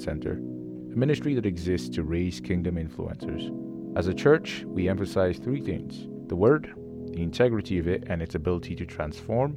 [0.00, 3.50] Center, a ministry that exists to raise kingdom influencers.
[3.96, 6.74] As a church, we emphasize three things the Word,
[7.12, 9.56] the integrity of it and its ability to transform,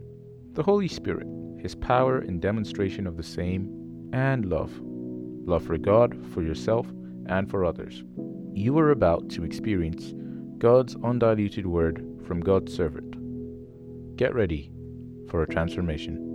[0.53, 1.27] the Holy Spirit,
[1.59, 4.71] His power and demonstration of the same, and love
[5.49, 6.87] love for God, for yourself,
[7.25, 8.03] and for others.
[8.53, 10.13] You are about to experience
[10.57, 13.15] God's undiluted Word from God's servant.
[14.15, 14.71] Get ready
[15.29, 16.28] for a transformation.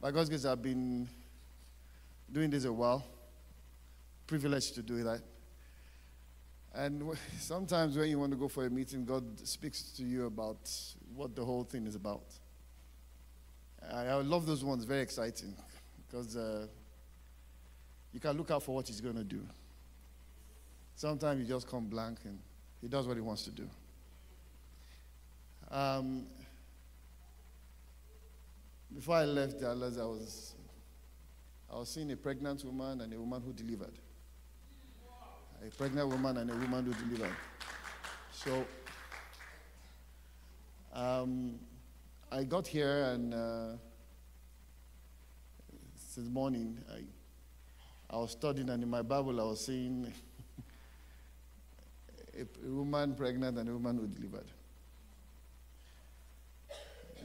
[0.00, 1.08] By God's grace, I've been
[2.30, 3.04] doing this a while.
[4.26, 5.20] Privileged to do that.
[6.74, 10.70] And sometimes when you want to go for a meeting, God speaks to you about
[11.14, 12.24] what the whole thing is about.
[13.90, 15.54] I, I love those ones, very exciting,
[16.06, 16.66] because uh,
[18.12, 19.40] you can look out for what He's going to do.
[20.96, 22.38] Sometimes you just come blank and
[22.82, 23.68] He does what He wants to do.
[25.70, 26.26] Um,
[28.94, 30.54] before I left Dallas, I was,
[31.70, 33.98] I was seeing a pregnant woman and a woman who delivered.
[35.66, 37.34] A pregnant woman and a woman who delivered.
[38.32, 38.64] So
[40.92, 41.58] um,
[42.30, 43.72] I got here and uh,
[45.96, 50.12] since morning I, I was studying and in my Bible I was seeing
[52.38, 54.46] a, woman pregnant and a woman who delivered.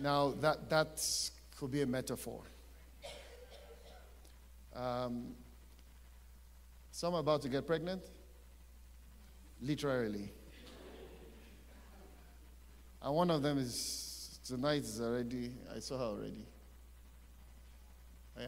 [0.02, 1.32] Now that that's
[1.62, 2.42] could be a metaphor.
[4.76, 5.36] Um,
[6.90, 8.02] some about to get pregnant,
[9.62, 10.32] literally.
[13.04, 16.48] And one of them is tonight is already, I saw her already.
[18.40, 18.48] Yeah.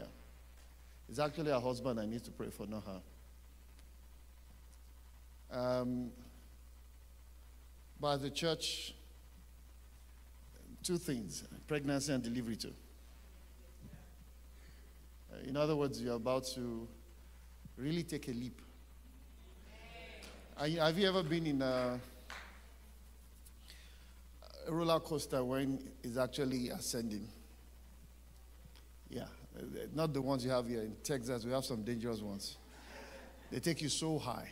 [1.08, 2.84] It's actually her husband I need to pray for, not
[5.52, 5.60] her.
[5.60, 6.10] Um,
[8.00, 8.96] but the church,
[10.82, 12.74] two things pregnancy and delivery, too.
[15.34, 16.88] Uh, in other words, you're about to
[17.78, 18.62] really take a leap.
[20.58, 22.00] Have you ever been in a,
[24.68, 27.28] a roller coaster when it's actually ascending?
[29.10, 29.24] Yeah,
[29.58, 29.62] uh,
[29.94, 31.44] not the ones you have here in Texas.
[31.46, 32.58] We have some dangerous ones.
[33.52, 34.50] They take you so high,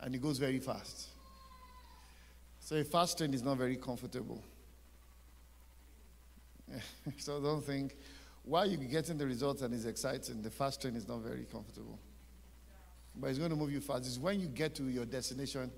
[0.00, 1.08] and it goes very fast.
[2.60, 4.42] So a fast train is not very comfortable.
[7.18, 7.96] so don't think
[8.44, 11.98] while you're getting the results and it's exciting, the fast train is not very comfortable.
[13.16, 14.06] But it's going to move you fast.
[14.06, 15.70] It's when you get to your destination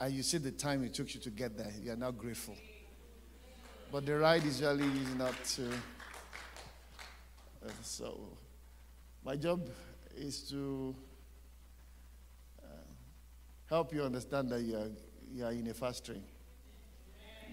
[0.00, 2.56] and you see the time it took you to get there, you are now grateful.
[3.92, 5.68] But the ride is really not to.
[7.66, 8.20] Uh, so,
[9.24, 9.68] my job
[10.16, 10.94] is to
[12.62, 12.66] uh,
[13.68, 14.88] help you understand that you are,
[15.32, 16.22] you are in a fast train.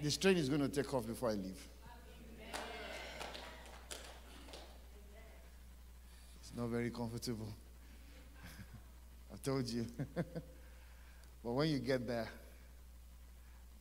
[0.03, 1.59] This train is going to take off before I leave.
[6.55, 7.53] Not very comfortable.
[9.33, 9.85] I told you.
[11.43, 12.29] but when you get there,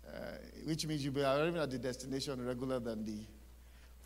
[0.07, 0.19] uh,
[0.65, 3.19] which means you'll be arriving at the destination regular than the,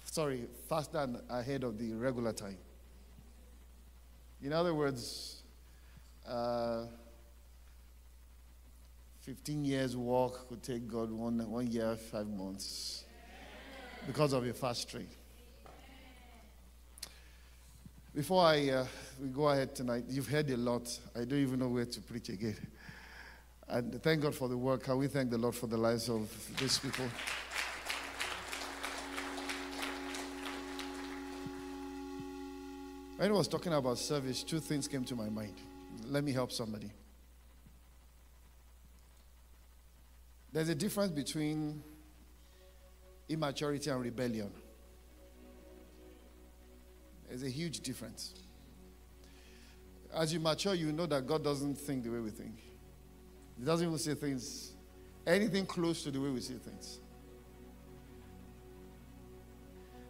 [0.04, 2.58] sorry, faster ahead of the regular time.
[4.42, 5.42] In other words,
[6.26, 6.84] uh,
[9.22, 13.04] 15 years walk could take God one, one year, five months
[14.06, 15.08] because of a fast train.
[18.14, 18.86] Before I uh,
[19.20, 20.88] we go ahead tonight, you've heard a lot.
[21.14, 22.56] I don't even know where to preach again.
[23.68, 24.84] And thank God for the work.
[24.84, 27.04] Can we thank the Lord for the lives of these people?
[33.18, 35.54] When I was talking about service, two things came to my mind.
[36.06, 36.90] Let me help somebody.
[40.52, 41.82] There's a difference between
[43.28, 44.50] immaturity and rebellion.
[47.28, 48.34] There's a huge difference.
[50.14, 52.54] As you mature, you know that God doesn't think the way we think.
[53.58, 54.72] He doesn't even say things,
[55.26, 57.00] anything close to the way we see things.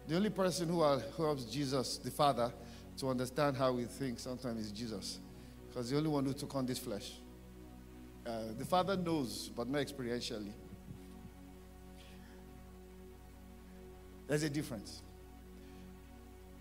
[0.07, 2.51] The only person who, helps Jesus, the Father,
[2.97, 5.19] to understand how we think sometimes is Jesus.
[5.67, 7.11] Because the only one who took on this flesh.
[8.25, 10.51] Uh, the Father knows, but not experientially.
[14.27, 15.01] There's a difference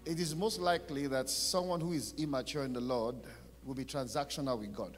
[0.08, 3.14] it is most likely that someone who is immature in the Lord
[3.62, 4.96] will be transactional with God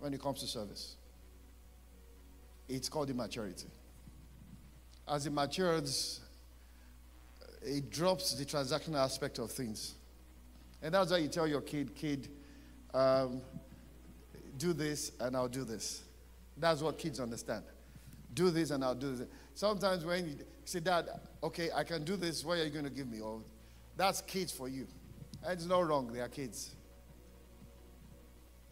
[0.00, 0.96] when it comes to service.
[2.68, 3.68] it's called immaturity.
[5.06, 6.20] As it matures,
[7.62, 9.94] it drops the transactional aspect of things.
[10.82, 12.28] And that's why you tell your kid, kid,
[12.92, 13.40] um,
[14.58, 16.02] do this and I'll do this.
[16.56, 17.62] That's what kids understand.
[18.34, 19.28] Do this and I'll do this.
[19.54, 21.08] Sometimes when you say, Dad,
[21.44, 23.20] okay, I can do this, what are you going to give me?
[23.20, 23.40] Or
[24.00, 24.86] that's kids for you.
[25.46, 26.74] It's not wrong, they are kids.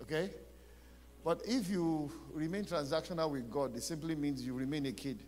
[0.00, 0.30] Okay?
[1.22, 5.22] But if you remain transactional with God, it simply means you remain a kid.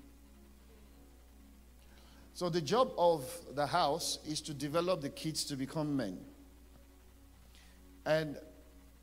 [2.33, 6.19] So the job of the house is to develop the kids to become men.
[8.07, 8.39] And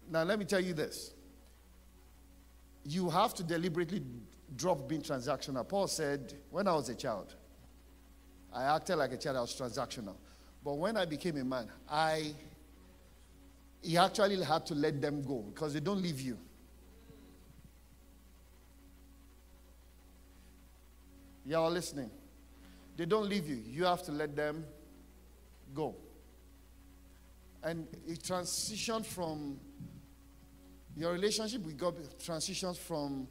[0.09, 1.13] now let me tell you this.
[2.83, 4.01] You have to deliberately
[4.55, 5.67] drop being transactional.
[5.67, 7.35] Paul said, when I was a child,
[8.51, 10.15] I acted like a child, I was transactional.
[10.67, 12.33] But when I became a man, I
[13.81, 16.37] he actually had to let them go because they don't leave you.
[21.45, 22.11] Y'all listening?
[22.97, 23.63] They don't leave you.
[23.65, 24.65] You have to let them
[25.73, 25.95] go.
[27.63, 29.57] And it transitioned from
[30.97, 33.25] your relationship with God transitions from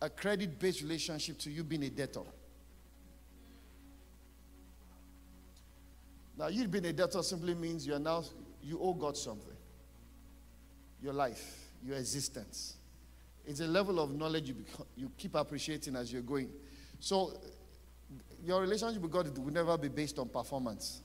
[0.00, 2.22] a credit based relationship to you being a debtor.
[6.38, 8.24] Now, you being a debtor simply means you are now,
[8.62, 9.56] you owe God something.
[11.02, 12.76] Your life, your existence.
[13.46, 14.56] It's a level of knowledge you,
[14.96, 16.50] you keep appreciating as you're going.
[17.00, 17.32] So,
[18.44, 21.00] your relationship with God will never be based on performance.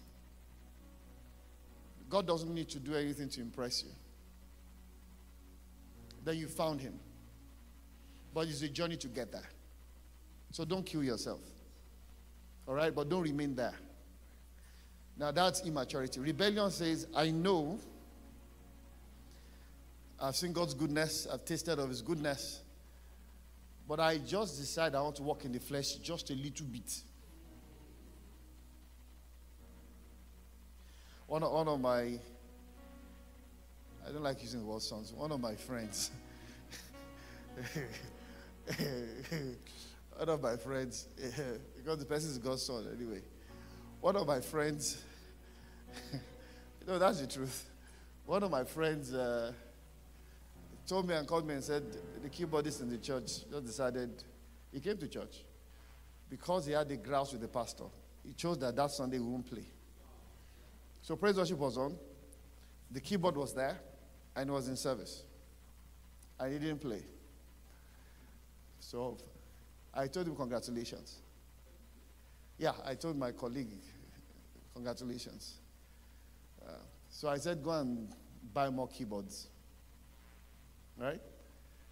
[2.10, 3.92] God doesn't need to do anything to impress you.
[6.24, 7.00] Then you found Him.
[8.34, 9.48] But it's a journey to get there.
[10.51, 11.39] So don't kill yourself.
[12.68, 12.94] All right?
[12.94, 13.74] But don't remain there.
[15.22, 16.20] Now that's immaturity.
[16.20, 17.80] Rebellion says, I know
[20.20, 22.62] I've seen God's goodness, I've tasted of His goodness,
[23.88, 27.04] but I just decide I want to walk in the flesh just a little bit.
[31.28, 32.20] One of, one of my, I
[34.12, 36.10] don't like using the word sons, one of my friends,
[40.18, 41.10] one of my friends,
[41.78, 43.22] because the person is God's son anyway,
[44.00, 45.04] one of my friends,
[46.14, 47.70] you know, that's the truth.
[48.26, 49.52] One of my friends uh,
[50.88, 51.84] told me and called me and said,
[52.22, 54.24] the keyboardist in the church just decided,
[54.72, 55.44] he came to church
[56.30, 57.86] because he had a grouse with the pastor.
[58.26, 59.66] He chose that that Sunday we won't play.
[61.02, 61.98] So praise worship was on.
[62.92, 63.80] The keyboard was there
[64.36, 65.24] and it was in service.
[66.40, 67.04] And he didn't play.
[68.80, 69.18] So
[69.94, 71.20] I told him congratulations.
[72.58, 73.72] Yeah, I told my colleague
[74.74, 75.61] congratulations.
[77.12, 78.08] So I said go and
[78.54, 79.48] buy more keyboards.
[80.98, 81.22] Right?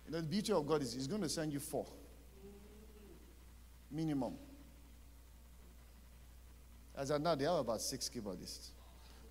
[0.06, 1.86] You know, the beauty of God is He's going to send you four.
[3.92, 4.34] Minimum.
[6.98, 8.70] As of now, they have about six keyboardists.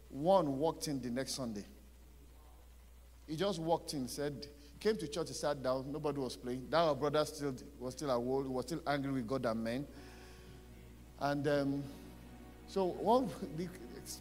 [0.09, 1.65] One walked in the next Sunday.
[3.27, 4.47] He just walked in, said,
[4.81, 6.67] came to church, he sat down, nobody was playing.
[6.71, 9.87] That our brother still was still at war, was still angry with God and men.
[11.21, 11.85] And um,
[12.69, 13.29] so one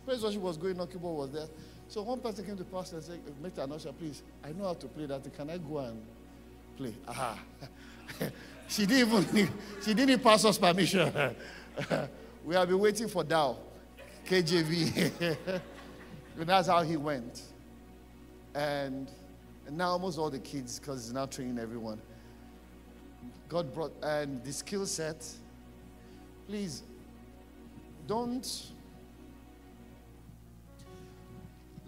[0.06, 1.48] praise worship was going on, keyboard was there.
[1.88, 3.68] So one person came to the pastor and said, eh, Mr.
[3.68, 5.36] Anosha, please, I know how to play that.
[5.36, 6.01] Can I go and
[6.75, 6.94] play?
[7.07, 7.39] Aha.
[8.68, 9.50] she didn't even
[9.84, 11.12] she didn't pass us permission.
[12.45, 13.57] we have been waiting for Dow,
[14.28, 15.62] KJV.
[16.40, 17.42] And that's how he went.
[18.54, 19.09] And,
[19.66, 22.00] and now almost all the kids, because he's now training everyone.
[23.50, 25.26] God brought, and the skill set,
[26.47, 26.83] please
[28.07, 28.71] don't.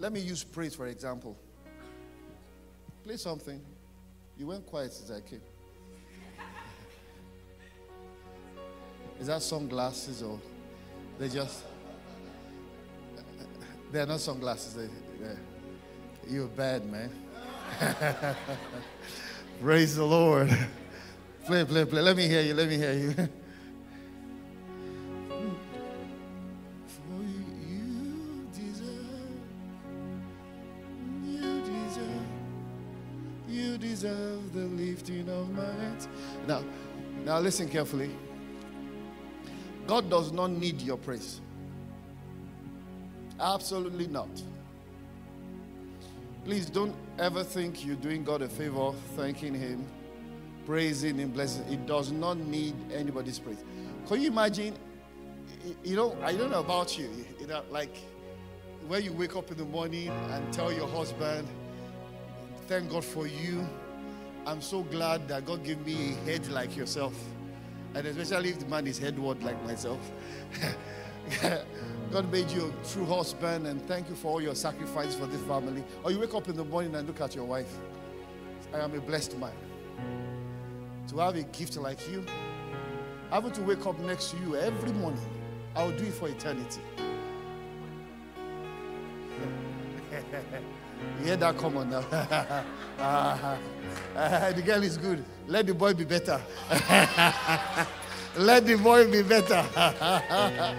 [0.00, 1.36] Let me use praise for example.
[3.04, 3.60] Play something.
[4.36, 5.42] You went quiet since I came.
[9.20, 10.40] Is that sunglasses or
[11.18, 11.62] they just
[13.92, 14.74] they're not sunglasses.
[14.74, 14.88] They,
[16.32, 17.10] You're bad, man.
[19.60, 20.48] Praise the Lord.
[21.44, 22.00] play, play, play.
[22.00, 22.54] Let me hear you.
[22.54, 23.28] Let me hear you.
[37.50, 38.08] listen carefully.
[39.84, 41.40] God does not need your praise.
[43.40, 44.28] Absolutely not.
[46.44, 49.84] Please don't ever think you're doing God a favor, thanking Him,
[50.64, 51.64] praising Him, blessing.
[51.72, 53.64] It does not need anybody's praise.
[54.06, 54.74] Can you imagine?
[55.82, 57.10] You know, I don't know about you.
[57.40, 57.96] You know, like
[58.86, 61.48] when you wake up in the morning and tell your husband,
[62.68, 63.66] "Thank God for you,"
[64.46, 67.14] I'm so glad that God gave me a head like yourself.
[67.94, 69.98] And especially if the man is headward like myself.
[72.12, 75.42] God made you a true husband, and thank you for all your sacrifice for this
[75.42, 75.84] family.
[76.02, 77.72] Or you wake up in the morning and look at your wife.
[78.72, 79.52] I am a blessed man.
[81.08, 82.24] To have a gift like you,
[83.30, 85.20] having to wake up next to you every morning,
[85.74, 86.80] I will do it for eternity.
[91.18, 91.56] you hear that?
[91.58, 92.04] Come on now.
[92.98, 93.56] uh,
[94.16, 95.24] uh, the girl is good.
[95.46, 96.40] Let the boy be better.
[98.36, 99.64] Let the boy be better.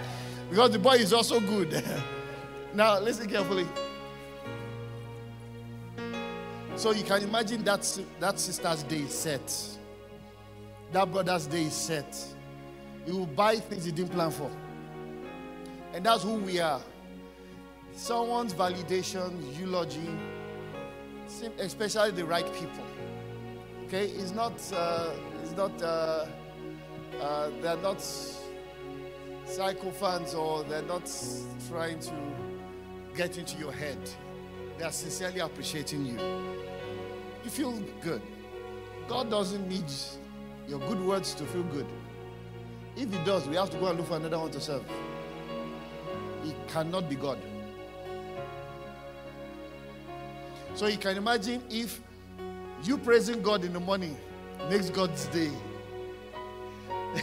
[0.50, 1.84] because the boy is also good.
[2.74, 3.66] now, listen carefully.
[6.76, 7.86] So you can imagine that,
[8.18, 9.78] that sister's day is set.
[10.92, 12.16] That brother's day is set.
[13.04, 14.50] He will buy things he didn't plan for.
[15.92, 16.80] And that's who we are.
[17.94, 20.08] Someone's validation, eulogy,
[21.58, 22.84] especially the right people.
[23.84, 25.10] Okay, it's not, uh,
[25.42, 26.26] it's not, uh,
[27.20, 28.02] uh, they're not
[29.44, 31.10] psycho fans or they're not
[31.68, 32.12] trying to
[33.14, 33.98] get into your head.
[34.78, 36.18] They are sincerely appreciating you.
[37.44, 38.22] You feel good.
[39.08, 39.90] God doesn't need
[40.66, 41.86] your good words to feel good.
[42.96, 44.84] If He does, we have to go and look for another one to serve.
[46.42, 47.38] He cannot be God.
[50.74, 52.00] So you can imagine if
[52.82, 54.16] you praising God in the morning
[54.68, 55.50] makes God's day.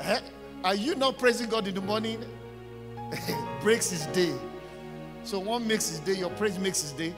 [0.00, 0.18] Eh?
[0.64, 2.24] Are you not praising God in the morning?
[3.60, 4.32] breaks his day.
[5.24, 7.14] So one makes his day, your praise makes his day.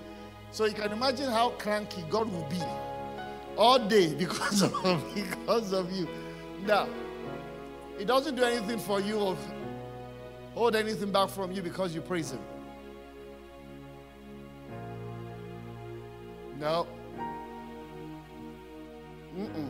[0.50, 2.61] So you can imagine how cranky God will be
[3.57, 6.09] all day because of because of you.
[6.66, 6.88] Now,
[7.99, 9.37] it doesn't do anything for you or
[10.54, 12.40] hold anything back from you because you praise him.
[16.62, 16.87] No.
[19.37, 19.69] Mm-mm.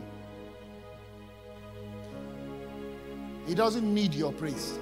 [3.47, 4.77] He doesn't need your praise.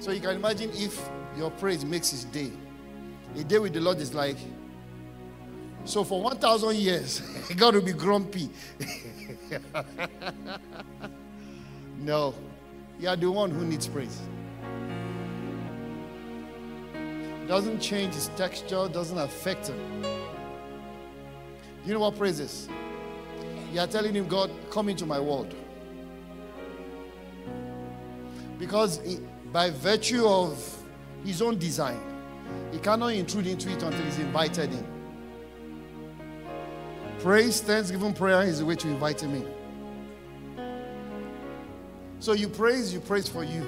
[0.00, 2.50] So you can imagine if your praise makes his day.
[3.36, 4.38] A day with the Lord is like,
[5.84, 7.20] so for 1,000 years,
[7.56, 8.50] God will be grumpy.
[11.98, 12.34] no,
[12.98, 14.20] you are the one who needs praise.
[17.46, 20.37] Doesn't change his texture, doesn't affect him.
[21.84, 22.68] You know what praise is?
[23.72, 25.54] You are telling him, God, come into my world.
[28.58, 29.18] Because he,
[29.52, 30.58] by virtue of
[31.24, 32.00] his own design,
[32.72, 34.86] he cannot intrude into it until he's invited in.
[37.20, 39.48] Praise, thanksgiving, prayer is the way to invite him in.
[42.20, 43.66] So you praise, you praise for you.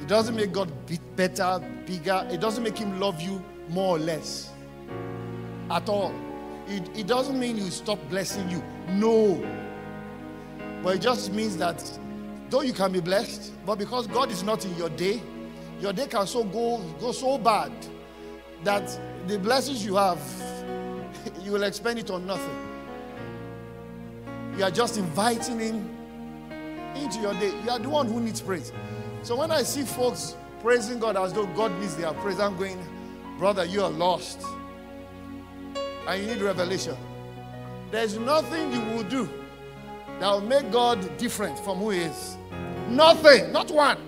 [0.00, 0.70] It doesn't make God
[1.16, 2.26] better, bigger.
[2.30, 4.50] It doesn't make him love you more or less.
[5.70, 6.14] At all.
[6.68, 8.62] It, it doesn't mean you stop blessing you.
[8.88, 9.44] No.
[10.82, 11.82] But it just means that
[12.50, 15.22] though you can be blessed, but because God is not in your day,
[15.80, 17.72] your day can so go, go so bad
[18.64, 20.20] that the blessings you have,
[21.42, 22.66] you will expend it on nothing.
[24.56, 25.96] You are just inviting Him
[26.96, 27.52] into your day.
[27.64, 28.72] You are the one who needs praise.
[29.22, 32.78] So when I see folks praising God as though God needs their praise, I'm going,
[33.38, 34.40] brother, you are lost.
[36.06, 36.96] And you need revelation.
[37.90, 39.28] There's nothing you will do
[40.20, 42.36] that will make God different from who He is.
[42.88, 43.98] Nothing, not one.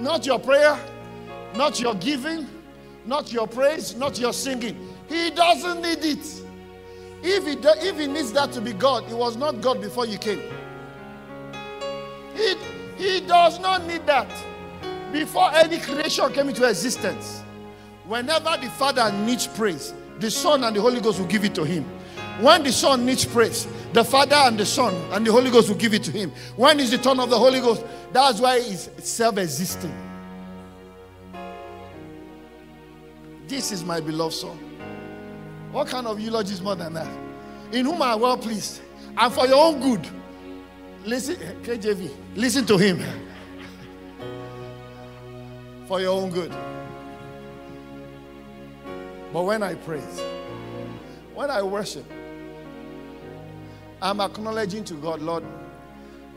[0.00, 0.78] Not your prayer,
[1.54, 2.46] not your giving,
[3.04, 4.76] not your praise, not your singing.
[5.08, 6.42] He doesn't need it.
[7.22, 10.06] If he, do, if he needs that to be God, he was not God before
[10.06, 10.42] you came.
[12.34, 12.54] He,
[12.96, 14.28] he does not need that.
[15.12, 17.42] Before any creation came into existence,
[18.04, 21.64] whenever the Father needs praise, the Son and the Holy Ghost will give it to
[21.64, 21.84] him.
[22.40, 25.76] When the Son needs praise, the Father and the Son and the Holy Ghost will
[25.76, 26.32] give it to him.
[26.56, 27.84] When is the turn of the Holy Ghost?
[28.12, 29.94] That's why he's self existing.
[33.48, 34.58] This is my beloved Son.
[35.72, 37.08] What kind of eulogy is more than that?
[37.72, 38.82] In whom I am well pleased,
[39.16, 40.06] and for your own good.
[41.04, 42.98] Listen, eh, KJV, listen to him.
[45.86, 46.52] for your own good.
[49.32, 50.22] But when I praise,
[51.34, 52.04] when I worship,
[54.00, 55.44] I'm acknowledging to God, Lord,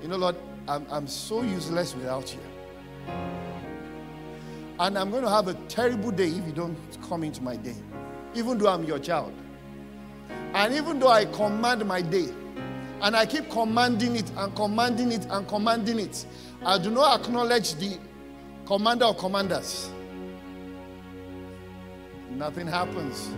[0.02, 0.36] you know, Lord,
[0.68, 2.40] I'm, I'm so useless without you.
[4.80, 6.78] And I'm going to have a terrible day if you don't
[7.08, 7.76] come into my day,
[8.34, 9.34] even though I'm your child.
[10.54, 12.30] And even though I command my day,
[13.02, 16.26] and I keep commanding it and commanding it and commanding it,
[16.66, 17.98] I do not acknowledge the
[18.66, 19.90] commander of commanders.
[22.40, 23.32] Nothing happens.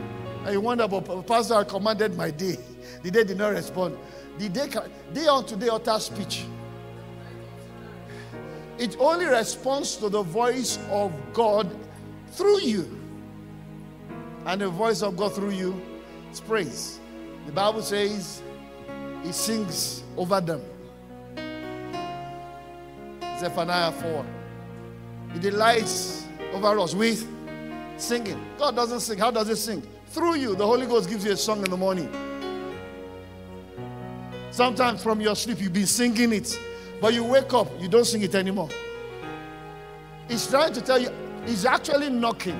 [0.45, 2.57] And you wonder, but Pastor, I commanded my day.
[3.01, 3.97] The day did not respond.
[4.37, 4.69] The day,
[5.11, 6.45] day on today utter speech.
[8.77, 11.75] It only responds to the voice of God
[12.33, 12.99] through you.
[14.45, 15.81] And the voice of God through you
[16.31, 16.99] is praise.
[17.47, 18.43] The Bible says
[19.23, 20.61] he sings over them.
[23.39, 24.25] Zephaniah 4.
[25.33, 27.27] He delights over us with
[28.01, 28.39] singing.
[28.57, 29.17] God doesn't sing.
[29.17, 29.81] How does he sing?
[30.07, 30.55] Through you.
[30.55, 32.09] The Holy Ghost gives you a song in the morning.
[34.51, 36.59] Sometimes from your sleep, you've been singing it,
[36.99, 38.69] but you wake up, you don't sing it anymore.
[40.27, 41.09] He's trying to tell you,
[41.45, 42.59] he's actually knocking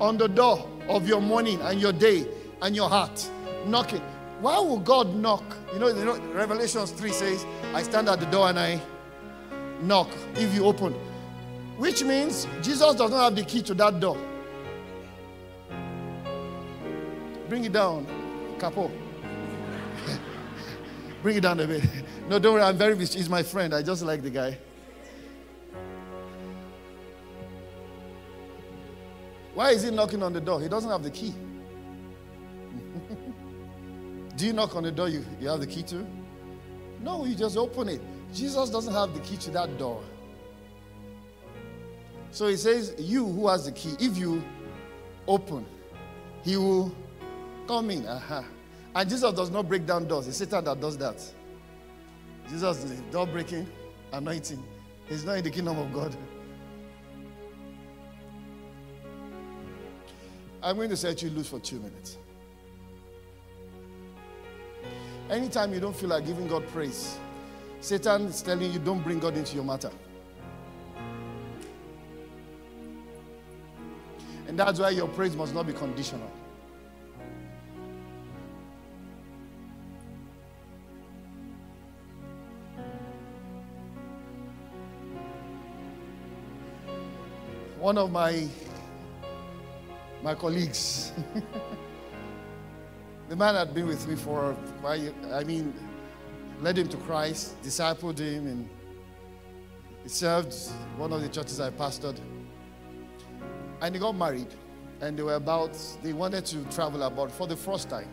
[0.00, 2.26] on the door of your morning and your day
[2.62, 3.28] and your heart.
[3.66, 4.02] Knocking.
[4.40, 5.42] Why would God knock?
[5.72, 8.80] You know, you know, Revelations 3 says, I stand at the door and I
[9.82, 10.94] knock if you open.
[11.78, 14.18] Which means Jesus does not have the key to that door.
[17.48, 18.04] Bring it down,
[18.58, 18.90] Capo.
[21.22, 21.84] Bring it down a bit.
[22.28, 23.72] No, don't worry, I'm very He's my friend.
[23.72, 24.58] I just like the guy.
[29.54, 30.60] Why is he knocking on the door?
[30.60, 31.32] He doesn't have the key.
[34.36, 35.08] Do you knock on the door?
[35.08, 36.04] You, you have the key to?
[37.02, 38.00] No, you just open it.
[38.34, 40.02] Jesus doesn't have the key to that door.
[42.30, 44.42] So he says, You who has the key, if you
[45.26, 45.66] open,
[46.42, 46.94] he will
[47.66, 48.06] come in.
[48.06, 48.42] Uh-huh.
[48.94, 50.26] And Jesus does not break down doors.
[50.26, 51.22] It's Satan that does that.
[52.48, 53.68] Jesus is door breaking,
[54.12, 54.62] anointing.
[55.06, 56.16] He's not in the kingdom of God.
[60.62, 62.18] I'm going to set you loose for two minutes.
[65.30, 67.18] Anytime you don't feel like giving God praise,
[67.80, 69.90] Satan is telling you don't bring God into your matter.
[74.48, 76.28] And that's why your praise must not be conditional.
[87.78, 88.48] One of my
[90.22, 91.12] my colleagues
[93.28, 95.74] The man had been with me for, I mean,
[96.62, 98.68] led him to Christ, discipled him, and
[100.02, 100.54] he served
[100.96, 102.18] one of the churches I pastored.
[103.80, 104.48] And he got married,
[105.00, 108.08] and they were about, they wanted to travel abroad for the first time.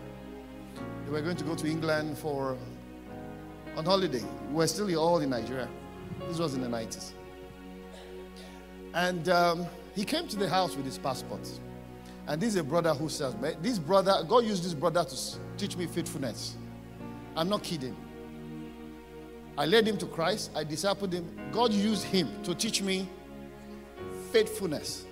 [1.06, 2.58] They were going to go to England for,
[3.76, 4.24] on holiday.
[4.50, 5.68] We were still all in Nigeria.
[6.28, 7.12] This was in the 90s.
[8.94, 11.48] And um, he came to the house with his passport.
[12.28, 15.16] And this is a brother who says, This brother, God used this brother to
[15.58, 16.56] teach me faithfulness.
[17.36, 17.96] I'm not kidding.
[19.58, 21.30] I led him to Christ, I discipled him.
[21.52, 23.08] God used him to teach me
[24.32, 25.05] faithfulness.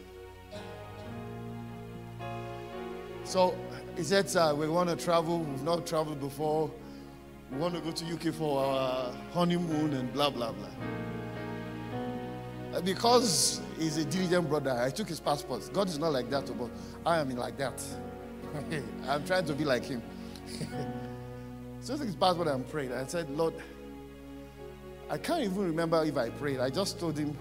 [3.23, 3.55] So
[3.95, 5.39] he said, uh, We want to travel.
[5.39, 6.69] We've not traveled before.
[7.51, 10.69] We want to go to UK for our honeymoon and blah, blah, blah.
[12.81, 15.69] Because he's a diligent brother, I took his passport.
[15.71, 16.71] God is not like that, but
[17.05, 17.79] I am like that.
[18.55, 18.81] Okay.
[19.07, 20.01] I'm trying to be like him.
[21.79, 22.91] so I took his passport and prayed.
[22.91, 23.53] I said, Lord,
[25.09, 26.59] I can't even remember if I prayed.
[26.59, 27.37] I just told him,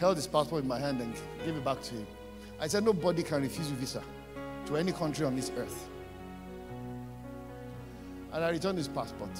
[0.00, 1.12] held his passport in my hand and
[1.44, 2.06] gave it back to him.
[2.58, 4.02] I said, Nobody can refuse you visa
[4.68, 5.88] to any country on this earth.
[8.32, 9.30] And I returned his passport.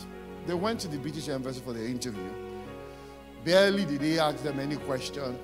[0.47, 2.31] They went to the British Embassy for the interview.
[3.45, 5.39] Barely did they ask them any question.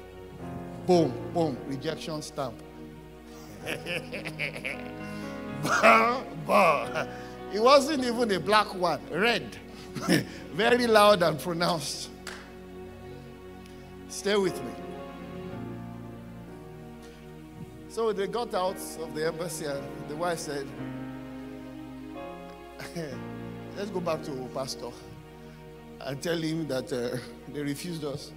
[0.87, 2.55] Boom, boom, rejection stamp.
[5.63, 7.07] bah, bah.
[7.53, 9.57] It wasn't even a black one, red.
[10.53, 12.09] Very loud and pronounced.
[14.09, 14.84] Stay with me.
[17.95, 20.67] So they got out of the embassy, and the wife said,
[23.77, 24.91] Let's go back to Pastor
[26.01, 27.17] and tell him that uh,
[27.53, 28.33] they refused us.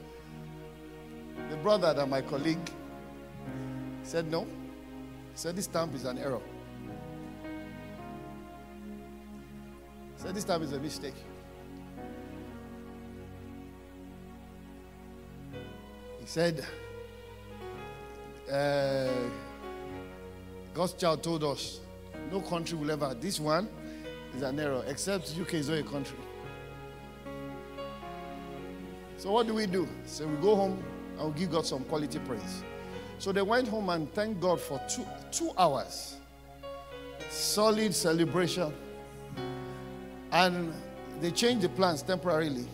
[1.50, 2.70] The brother that my colleague
[4.04, 4.41] said no.
[4.43, 4.48] He
[5.34, 6.41] said this stamp is an error.
[10.17, 11.15] He said this stamp is a mistake.
[16.20, 16.63] He said,
[18.54, 19.08] uh,
[20.78, 21.80] God's child told us
[22.32, 23.16] no country will ever.
[23.20, 23.68] This one
[24.36, 26.20] is an error, except UK is not a country.
[29.18, 29.88] So what do we do?
[30.06, 30.84] So we go home
[31.18, 32.63] and we give God some quality praise.
[33.18, 36.18] So they went home and thanked God for two, two hours.
[37.32, 38.72] Solid celebration.
[40.32, 40.72] And
[41.20, 42.68] they changed the plans temporarily.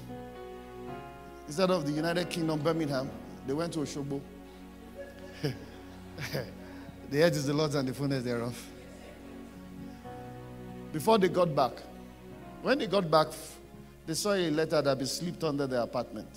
[1.47, 3.09] Instead of the United Kingdom, Birmingham,
[3.47, 4.19] they went to Oshogbo.
[7.13, 8.59] the edge is the Lord's and the fullness thereof.
[10.91, 11.73] before they got back.
[12.63, 13.27] When they got back,
[14.07, 16.27] they saw a letter that had been slipped under their apartment.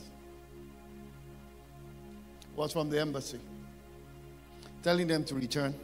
[2.42, 3.40] It was from the embassy
[4.82, 5.74] telling them to return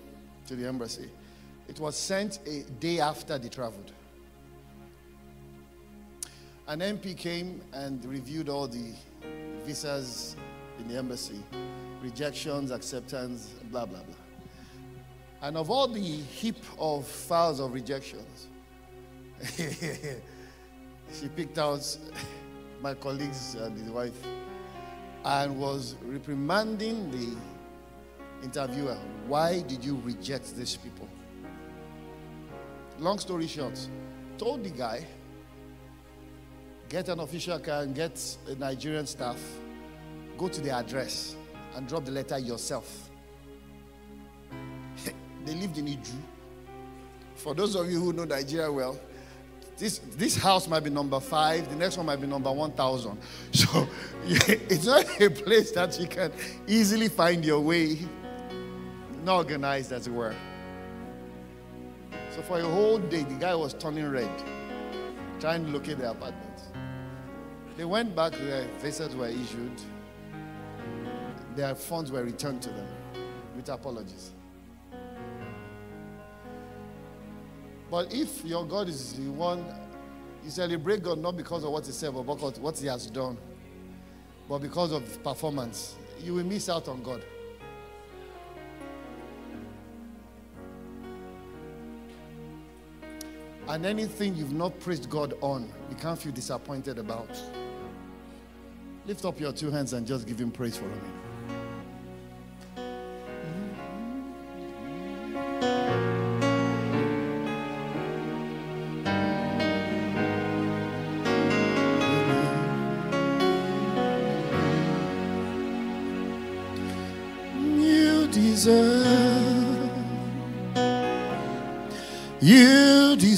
[0.47, 1.09] to the embassy.
[1.69, 3.93] It was sent a day after they traveled.
[6.69, 8.93] An MP came and reviewed all the
[9.65, 10.37] visas
[10.79, 11.43] in the embassy
[12.03, 14.22] rejections, acceptance, blah, blah, blah.
[15.43, 18.47] And of all the heap of files of rejections,
[19.57, 21.85] she picked out
[22.81, 24.17] my colleagues and his wife
[25.25, 27.37] and was reprimanding the
[28.45, 28.97] interviewer.
[29.27, 31.09] Why did you reject these people?
[33.01, 33.79] Long story short,
[34.39, 35.05] told the guy,
[36.89, 39.41] get an official car and get a Nigerian staff,
[40.39, 41.35] go to the address
[41.75, 43.11] and drop the letter yourself.
[45.45, 46.17] They lived in Iju.
[47.35, 48.99] For those of you who know Nigeria well,
[49.79, 53.19] this, this house might be number five, the next one might be number 1,000.
[53.53, 53.89] So
[54.25, 56.31] it's not a place that you can
[56.69, 57.99] easily find your way,
[59.25, 60.35] not organized as it were.
[62.31, 64.31] So for a whole day, the guy was turning red,
[65.41, 66.61] trying to locate the apartment.
[67.77, 69.81] They went back, their visas were issued,
[71.57, 72.87] their funds were returned to them
[73.57, 74.31] with apologies.
[77.93, 79.63] But if your God is the one,
[80.43, 83.37] you celebrate God not because of what He said, but because what He has done,
[84.49, 87.23] but because of performance, you will miss out on God.
[93.69, 97.29] And anything you've not praised God on, you can't feel disappointed about.
[99.05, 101.32] Lift up your two hands and just give Him praise for a minute.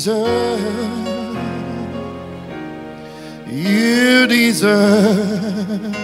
[0.04, 1.38] Deserve.
[3.48, 5.96] You deserve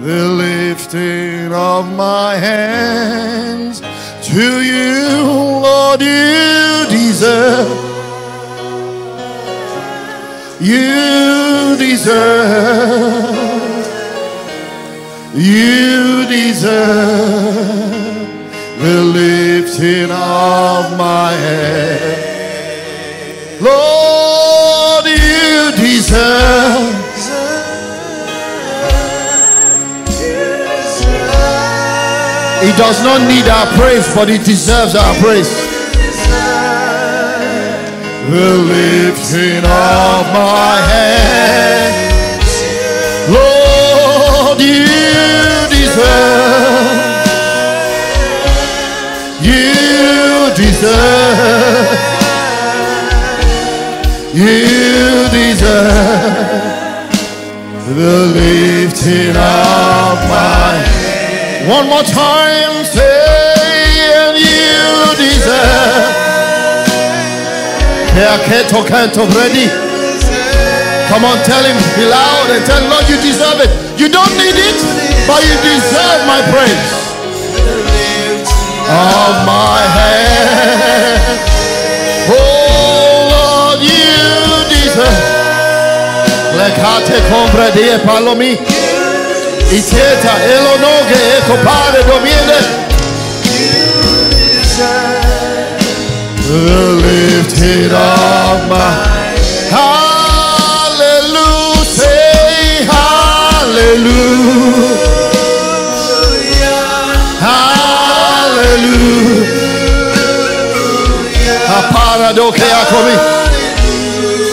[0.00, 3.80] the lifting of my hands
[4.30, 5.22] to you,
[5.62, 6.00] Lord.
[6.00, 7.70] You deserve.
[10.60, 13.36] You deserve.
[15.36, 17.70] You deserve
[18.80, 22.19] the lifting of my head.
[23.60, 26.96] Lord, you deserve.
[32.64, 35.50] He does not need our praise, but he deserves our praise.
[38.30, 41.92] The lifting of my head.
[43.28, 44.86] Lord, you
[45.68, 47.00] deserve.
[49.42, 51.89] You deserve.
[54.32, 55.90] You deserve
[57.90, 61.66] the lifting of my head.
[61.68, 63.02] One more time, say,
[64.14, 66.14] and you deserve.
[71.10, 73.70] Come on, tell him, be loud and tell Lord, you deserve it.
[73.98, 74.78] You don't need it,
[75.26, 76.94] but you deserve my praise
[78.86, 81.19] of my head.
[87.30, 88.58] Compra die palomi.
[89.70, 91.40] Iteta elonoge
[92.06, 92.78] domiene.
[96.52, 98.76] Lifted of my
[99.70, 104.60] Hallelujah, say hallelujah.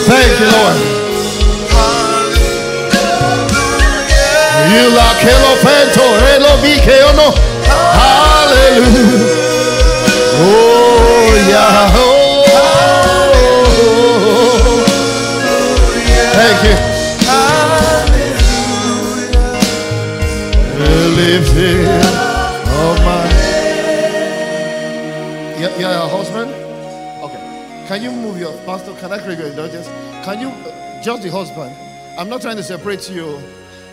[0.08, 0.97] Thank you, Lord.
[7.96, 9.24] Hallelujah.
[11.96, 12.44] Oh.
[22.70, 23.32] Oh, you.
[25.58, 26.52] Yeah, yeah, husband.
[27.24, 27.40] Okay.
[27.88, 28.92] Can you move your pastor?
[29.00, 29.88] Can I crave your indulgence?
[30.24, 31.74] Can you uh, just the husband?
[32.18, 33.40] I'm not trying to separate you.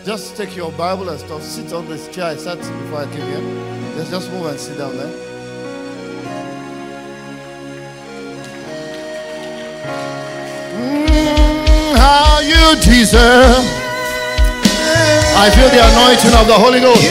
[0.06, 1.42] Just take your Bible and stuff.
[1.42, 3.42] Sit on this chair I sat before I came here.
[3.96, 5.02] Let's just move and sit down eh?
[5.02, 5.26] mm, there.
[11.98, 13.66] Lord, you deserve.
[15.34, 17.02] I feel the anointing of the Holy Ghost.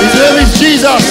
[0.00, 1.04] His name is Jesus,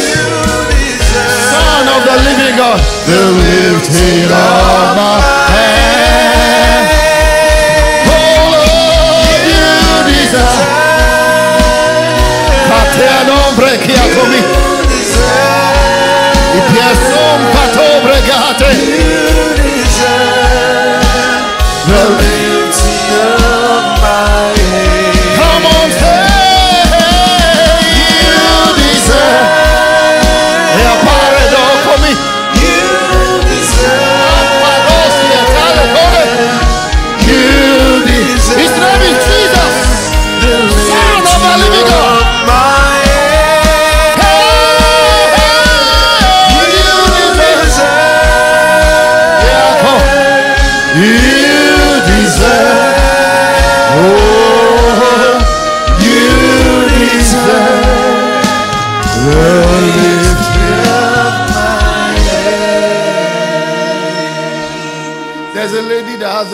[1.53, 2.81] Son of the living God.
[3.05, 5.52] The lifting of my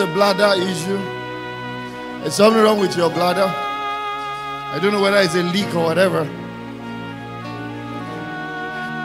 [0.00, 0.98] a bladder issue.
[2.20, 3.46] There's something wrong with your bladder.
[3.46, 6.20] I don't know whether it's a leak or whatever.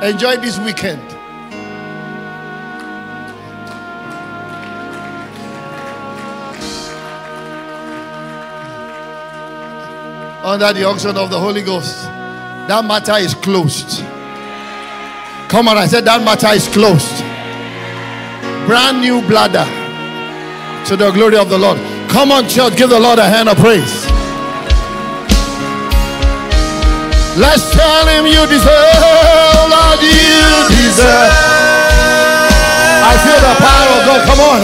[0.05, 1.01] Enjoy this weekend.
[10.43, 12.03] Under the unction of the Holy Ghost.
[12.67, 13.99] That matter is closed.
[15.49, 17.19] Come on, I said that matter is closed.
[18.67, 19.84] Brand new bladder
[20.85, 21.77] to the glory of the Lord.
[22.09, 24.05] Come on, church, give the Lord a hand of praise.
[27.35, 29.01] Let's tell him you deserve,
[29.67, 31.33] Lord, you deserve.
[33.01, 34.21] I feel the power of God.
[34.29, 34.61] Come on.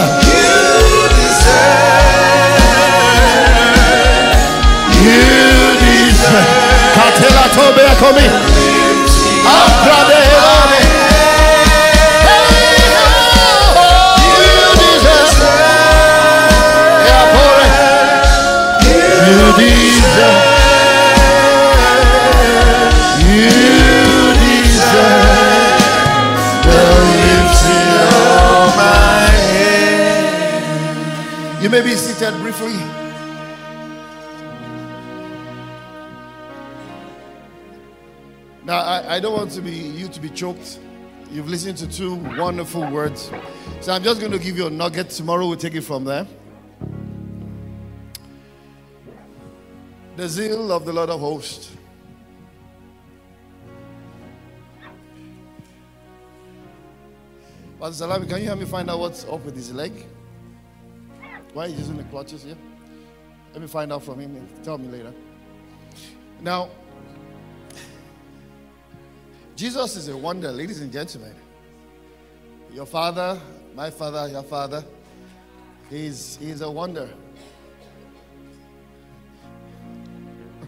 [5.02, 6.48] You deserve.
[6.94, 8.26] Katela tobe komi.
[9.42, 10.21] Abrade
[31.72, 32.74] may be seated briefly.
[38.62, 40.80] Now, I, I don't want to be you to be choked.
[41.30, 43.30] You've listened to two wonderful words.
[43.80, 45.08] So I'm just going to give you a nugget.
[45.08, 46.26] Tomorrow we'll take it from there.
[50.14, 51.74] The zeal of the Lord of hosts.
[57.80, 59.92] Pastor Salami, can you help me find out what's up with his leg?
[61.54, 62.58] Why he's using the clutches here?
[63.52, 64.46] Let me find out from him.
[64.62, 65.14] Tell me later.
[66.42, 66.68] Now,
[69.56, 71.34] Jesus is a wonder, ladies and gentlemen.
[72.72, 73.40] Your father,
[73.74, 74.84] my father, your father,
[75.88, 77.08] he's, he's a wonder.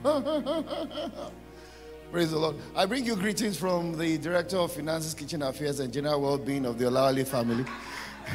[2.13, 2.57] Praise the Lord.
[2.77, 6.79] I bring you greetings from the Director of Finances, Kitchen Affairs, and General Well-being of
[6.79, 7.65] the Olawale family.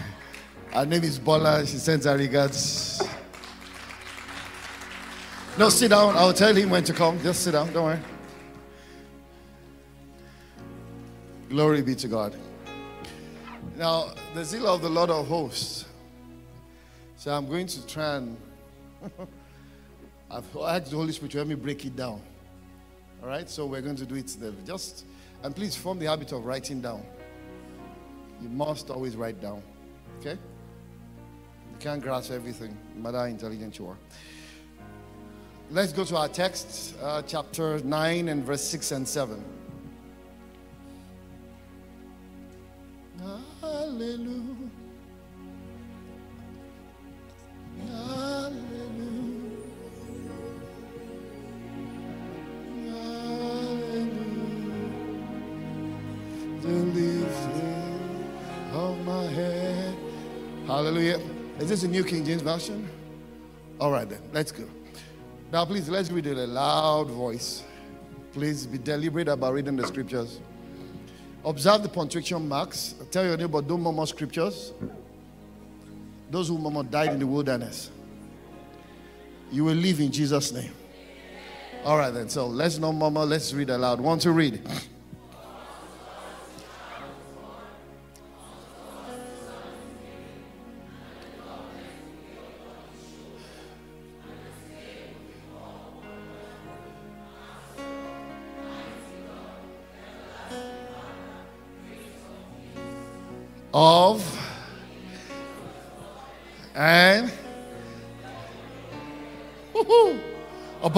[0.73, 1.63] Her name is Bola.
[1.67, 3.03] She sends her regards.
[5.59, 6.17] No, sit down.
[6.17, 7.21] I'll tell him when to come.
[7.21, 7.71] Just sit down.
[7.71, 7.99] Don't worry.
[11.49, 12.35] Glory be to God.
[13.77, 15.85] Now, the zeal of the Lord of hosts.
[17.15, 18.37] So I'm going to try and.
[20.31, 22.21] I've asked the Holy Spirit to help me break it down.
[23.21, 24.51] All right, so we're going to do it there.
[24.65, 25.05] Just
[25.43, 27.03] and please form the habit of writing down.
[28.41, 29.63] You must always write down.
[30.19, 30.31] Okay?
[30.31, 33.97] You can't grasp everything, no matter how intelligent you are.
[35.71, 39.43] Let's go to our text, uh, chapter 9 and verse 6 and 7.
[43.19, 43.43] Hallelujah.
[43.61, 44.88] Hallelujah.
[60.89, 61.19] Hallelujah.
[61.59, 62.89] Is this a New King James Version?
[63.79, 64.23] All right, then.
[64.33, 64.63] Let's go.
[65.51, 67.61] Now, please, let's read it in a loud voice.
[68.33, 70.39] Please be deliberate about reading the scriptures.
[71.45, 72.95] Observe the punctuation marks.
[73.11, 74.73] Tell your neighbor, don't murmur scriptures.
[76.31, 77.91] Those who murmur died in the wilderness.
[79.51, 80.73] You will live in Jesus' name.
[81.85, 82.29] All right, then.
[82.29, 83.25] So let's not murmur.
[83.25, 84.01] Let's read aloud.
[84.01, 84.67] Want to read.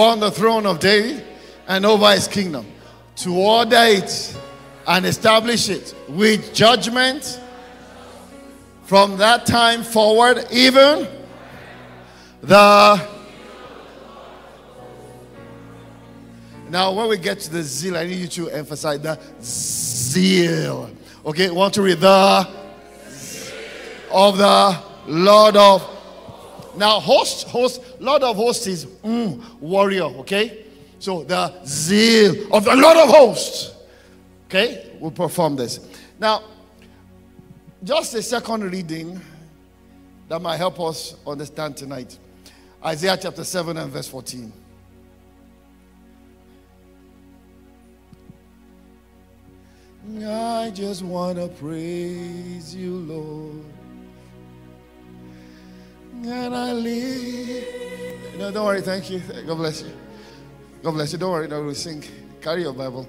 [0.02, 1.24] Upon the throne of David
[1.68, 2.66] and over his kingdom
[3.16, 4.36] to order it
[4.88, 7.40] and establish it with judgment
[8.86, 11.08] from that time forward, even
[12.42, 13.08] the.
[16.72, 20.90] Now, when we get to the zeal, I need you to emphasize the zeal.
[21.28, 22.50] Okay, want to read the
[24.12, 25.91] of the Lord of.
[26.76, 30.04] Now, host, host, Lord of hosts is mm, warrior.
[30.04, 30.66] Okay,
[31.00, 33.76] so the zeal of the Lord of hosts.
[34.48, 35.80] Okay, we'll perform this.
[36.20, 36.44] Now,
[37.84, 39.20] just a second reading
[40.28, 42.18] that might help us understand tonight
[42.84, 44.52] Isaiah chapter 7 and verse 14.
[50.26, 53.81] I just want to praise you, Lord.
[56.24, 58.38] And I live.
[58.38, 58.82] No, don't worry.
[58.82, 59.20] Thank you.
[59.20, 59.92] God bless you.
[60.84, 61.20] God bless you.
[61.20, 61.48] Don't worry.
[61.48, 62.04] No, we'll sing.
[62.42, 63.08] Carry your Bible.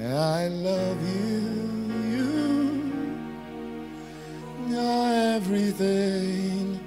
[0.00, 1.68] I love you.
[4.68, 6.78] You are everything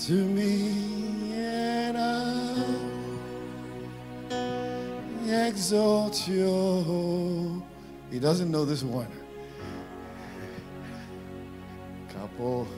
[0.00, 1.32] to me.
[1.34, 2.62] And I
[5.46, 7.62] exalt you.
[8.10, 9.08] He doesn't know this one.
[12.10, 12.68] Couple.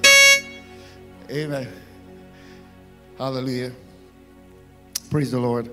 [1.28, 1.83] Amen.
[3.16, 3.72] Hallelujah.
[5.08, 5.70] Praise the Lord.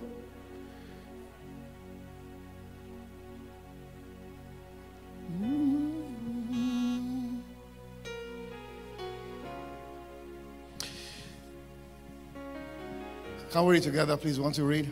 [13.51, 14.39] Can we read together, please?
[14.39, 14.89] Want to read?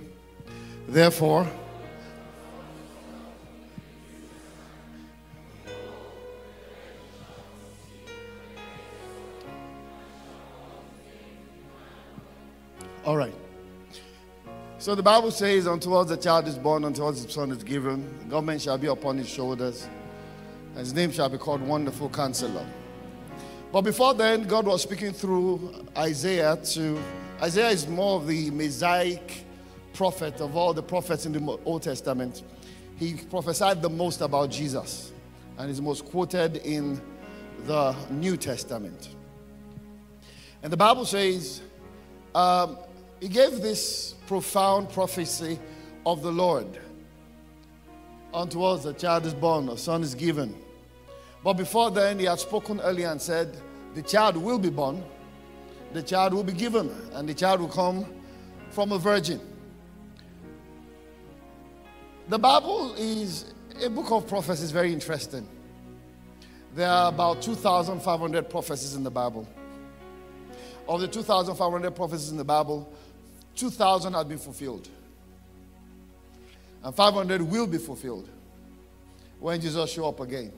[0.87, 1.47] Therefore,
[13.09, 13.33] All right.
[14.77, 18.61] So the Bible says, until the child is born, until the son is given, government
[18.61, 19.87] shall be upon his shoulders,
[20.73, 22.63] and his name shall be called Wonderful Counselor.
[23.71, 27.01] But before then, God was speaking through Isaiah to
[27.41, 29.43] Isaiah is more of the Messianic
[29.93, 32.43] prophet of all the prophets in the Old Testament.
[32.97, 35.13] He prophesied the most about Jesus
[35.57, 37.01] and is most quoted in
[37.65, 39.09] the New Testament.
[40.61, 41.63] And the Bible says,
[42.35, 42.77] um,
[43.19, 45.59] he gave this profound prophecy
[46.05, 46.67] of the Lord.
[48.33, 50.55] Unto us a child is born, a son is given.
[51.43, 53.57] But before then, he had spoken earlier and said,
[53.95, 55.03] The child will be born,
[55.93, 58.05] the child will be given, and the child will come
[58.69, 59.41] from a virgin.
[62.27, 63.53] The Bible is
[63.83, 65.47] a book of prophecies, very interesting.
[66.75, 69.47] There are about 2,500 prophecies in the Bible.
[70.87, 72.91] Of the 2,500 prophecies in the Bible,
[73.59, 74.87] 2,000 have been fulfilled.
[76.81, 78.29] And 500 will be fulfilled
[79.39, 80.51] when Jesus show up again.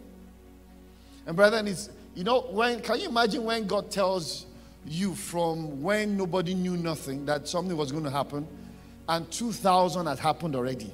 [1.26, 4.46] And brethren, it's, you know, when, can you imagine when God tells
[4.86, 8.48] you from when nobody knew nothing that something was going to happen
[9.10, 10.94] and 2,000 had happened already?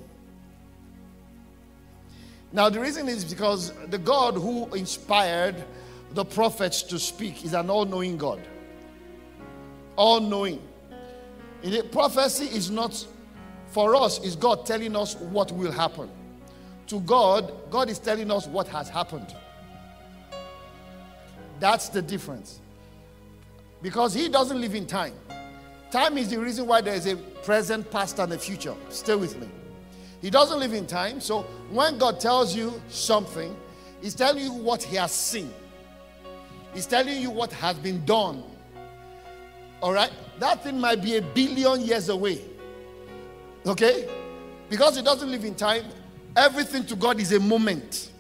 [2.54, 5.56] Now, the reason is because the God who inspired
[6.12, 8.40] the prophets to speak is an all knowing God.
[9.98, 10.22] All
[11.64, 11.90] knowing.
[11.90, 13.06] Prophecy is not
[13.68, 16.10] for us, is God telling us what will happen.
[16.88, 19.36] To God, God is telling us what has happened.
[21.60, 22.60] That's the difference.
[23.82, 25.14] Because He doesn't live in time.
[25.92, 28.76] Time is the reason why there is a present, past, and a future.
[28.90, 29.48] Stay with me.
[30.22, 31.22] He doesn't live in time.
[31.22, 33.56] So when God tells you something,
[34.02, 35.52] He's telling you what He has seen,
[36.74, 38.44] He's telling you what has been done.
[39.82, 40.12] All right?
[40.40, 42.42] That thing might be a billion years away.
[43.66, 44.08] Okay?
[44.70, 45.86] Because it doesn't live in time,
[46.36, 48.12] everything to God is a moment,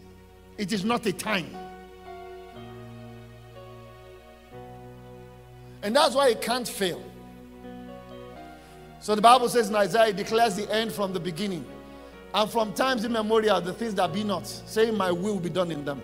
[0.57, 1.55] it is not a time.
[5.83, 7.03] And that's why it can't fail.
[8.99, 11.65] So the Bible says in Isaiah, it declares the end from the beginning.
[12.33, 15.85] And from times immemorial, the things that be not, saying, My will be done in
[15.85, 16.01] them.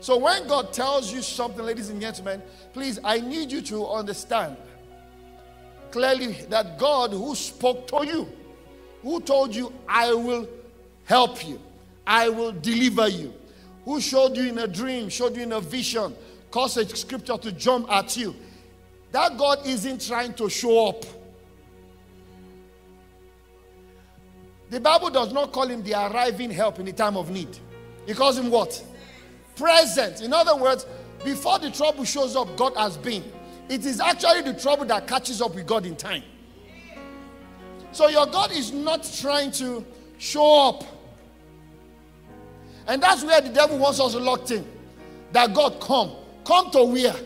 [0.00, 2.42] So when God tells you something, ladies and gentlemen,
[2.72, 4.56] please, I need you to understand
[5.90, 8.28] clearly that God who spoke to you,
[9.02, 10.48] who told you, I will
[11.04, 11.60] help you,
[12.06, 13.34] I will deliver you,
[13.84, 16.14] who showed you in a dream, showed you in a vision,
[16.50, 18.36] caused a scripture to jump at you,
[19.10, 21.04] that God isn't trying to show up.
[24.70, 27.58] The Bible does not call him the arriving help in the time of need.
[28.06, 28.82] He calls him what?
[29.58, 30.22] Present.
[30.22, 30.86] In other words,
[31.24, 33.24] before the trouble shows up, God has been.
[33.68, 36.22] It is actually the trouble that catches up with God in time.
[37.92, 39.84] So your God is not trying to
[40.18, 40.84] show up.
[42.86, 44.64] And that's where the devil wants us locked in.
[45.32, 46.12] That God come.
[46.44, 47.16] Come to where?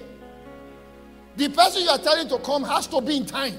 [1.37, 3.59] The person you are telling to come has to be in time.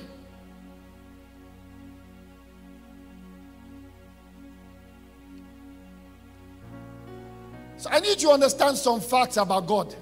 [7.83, 9.93] So I need you to understand some facts about God.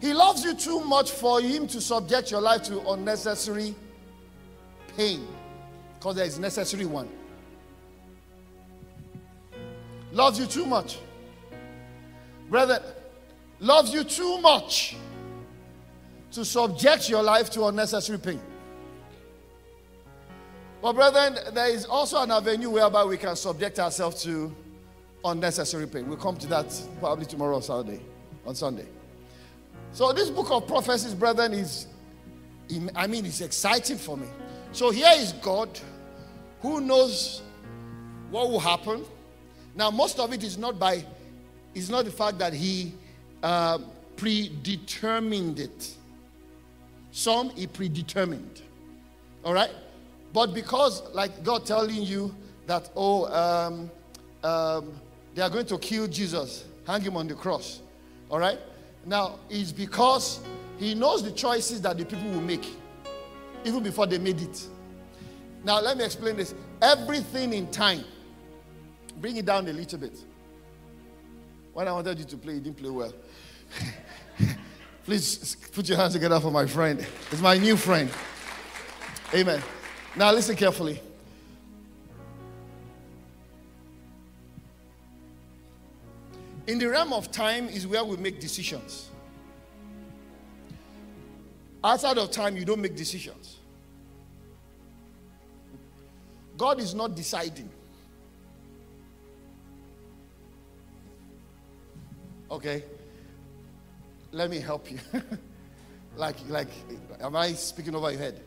[0.00, 3.74] He loves you too much for him to subject your life to unnecessary
[4.96, 5.28] pain
[5.98, 7.06] because there is necessary one.
[10.10, 10.98] Loves you too much.
[12.48, 12.82] Brother,
[13.58, 14.96] loves you too much
[16.32, 18.40] to subject your life to unnecessary pain.
[20.80, 24.56] But, brethren, there is also an avenue whereby we can subject ourselves to
[25.24, 26.08] unnecessary pain.
[26.08, 26.66] We'll come to that
[26.98, 28.00] probably tomorrow or Saturday,
[28.46, 28.86] on Sunday.
[29.92, 31.86] So, this book of prophecies, brethren, is,
[32.94, 34.28] I mean, it's exciting for me.
[34.72, 35.68] So, here is God
[36.62, 37.42] who knows
[38.30, 39.04] what will happen.
[39.74, 41.04] Now, most of it is not by,
[41.74, 42.92] it's not the fact that He
[43.42, 43.78] uh,
[44.16, 45.96] predetermined it.
[47.10, 48.62] Some He predetermined.
[49.44, 49.70] All right?
[50.32, 52.34] But because, like God telling you
[52.66, 53.90] that, oh, um,
[54.44, 54.92] um,
[55.40, 57.80] they are going to kill Jesus, hang him on the cross.
[58.30, 58.58] All right?
[59.06, 60.40] Now, it's because
[60.76, 62.68] he knows the choices that the people will make,
[63.64, 64.68] even before they made it.
[65.64, 66.54] Now, let me explain this.
[66.82, 68.04] Everything in time,
[69.18, 70.22] bring it down a little bit.
[71.72, 73.14] When I wanted you to play, you didn't play well.
[75.06, 77.00] Please put your hands together for my friend.
[77.32, 78.10] It's my new friend.
[79.32, 79.62] Amen.
[80.16, 81.00] Now, listen carefully.
[86.70, 89.10] In the realm of time is where we make decisions.
[91.82, 93.58] Outside of time, you don't make decisions.
[96.56, 97.68] God is not deciding.
[102.52, 102.84] Okay.
[104.30, 105.00] Let me help you.
[106.16, 106.68] like, like,
[107.20, 108.40] am I speaking over your head?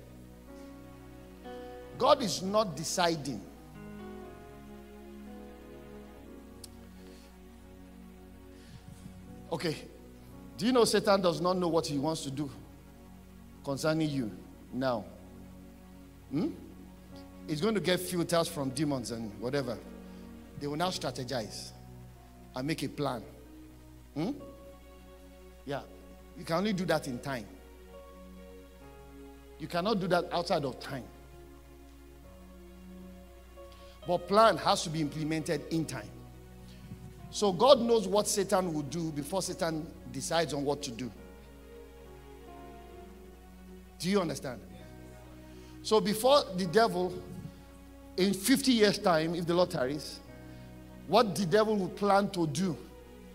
[1.97, 3.41] God is not deciding.
[9.53, 9.75] Okay.
[10.57, 12.49] Do you know Satan does not know what he wants to do
[13.63, 14.31] concerning you
[14.73, 15.05] now?
[16.31, 16.49] Hmm?
[17.47, 19.77] He's going to get filters from demons and whatever.
[20.59, 21.69] They will now strategize
[22.55, 23.21] and make a plan.
[24.15, 24.31] Hmm?
[25.65, 25.81] Yeah.
[26.35, 27.45] You can only do that in time.
[29.59, 31.03] You cannot do that outside of time.
[34.07, 36.09] But plan has to be implemented in time.
[37.33, 41.11] So God knows what Satan will do before Satan decides on what to do.
[43.97, 44.61] Do you understand?
[45.81, 47.11] So before the devil,
[48.17, 50.19] in 50 years' time, if the Lord tarries,
[51.07, 52.77] what the devil will plan to do,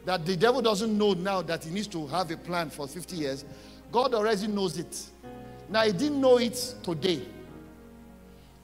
[0.05, 3.17] that the devil doesn't know now that he needs to have a plan for 50
[3.17, 3.45] years,
[3.91, 4.97] God already knows it.
[5.69, 7.23] Now, he didn't know it today.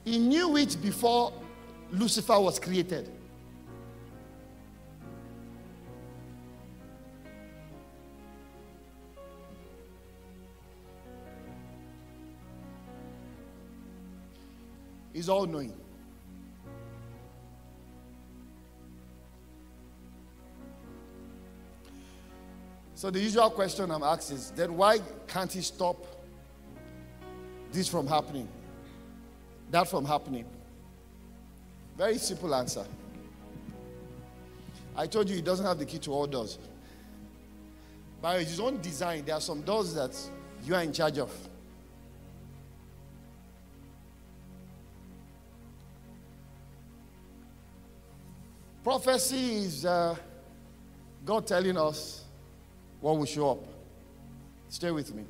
[0.05, 1.33] He knew it before
[1.91, 3.09] Lucifer was created.
[15.15, 15.73] He's all knowing.
[22.95, 25.95] So the usual question I'm asked is then why can't he stop
[27.71, 28.49] this from happening?
[29.71, 30.43] That from happening?
[31.97, 32.85] Very simple answer.
[34.97, 36.59] I told you he doesn't have the key to all doors.
[38.21, 40.13] By his own design, there are some doors that
[40.65, 41.31] you are in charge of.
[48.85, 50.15] Prophecy is uh,
[51.25, 52.23] God telling us
[53.01, 53.63] what will show up.
[54.69, 55.23] Stay with me.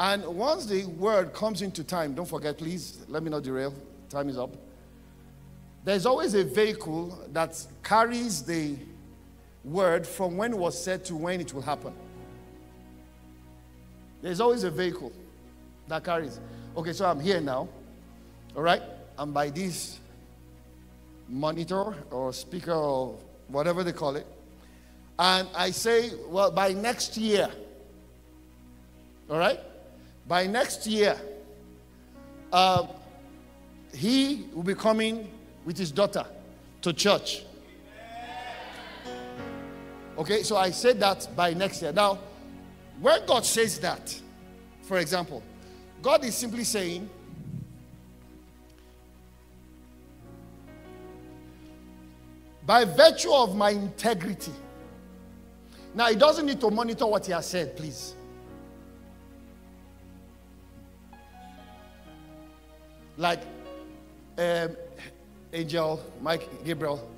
[0.00, 3.72] And once the word comes into time, don't forget, please, let me not derail.
[4.10, 4.50] Time is up.
[5.84, 8.74] There's always a vehicle that carries the
[9.62, 11.94] word from when it was said to when it will happen.
[14.22, 15.12] There's always a vehicle
[15.86, 16.40] that carries.
[16.76, 17.68] Okay, so I'm here now.
[18.56, 18.82] All right?
[19.16, 20.00] And by this
[21.32, 23.18] monitor or speaker or
[23.48, 24.26] whatever they call it.
[25.18, 27.48] And I say, well, by next year,
[29.30, 29.58] all right?
[30.28, 31.16] By next year,
[32.52, 32.86] uh,
[33.94, 35.30] he will be coming
[35.64, 36.24] with his daughter
[36.82, 37.44] to church.
[40.18, 41.92] Okay, so I said that by next year.
[41.92, 42.18] Now,
[43.00, 44.20] when God says that,
[44.82, 45.42] for example,
[46.02, 47.08] God is simply saying,
[52.66, 54.52] by virtue of my integrity.
[55.94, 58.14] Now, he doesn't need to monitor what he has said, please.
[63.16, 63.40] Like
[64.38, 64.76] um,
[65.52, 67.08] Angel, Mike, Gabriel,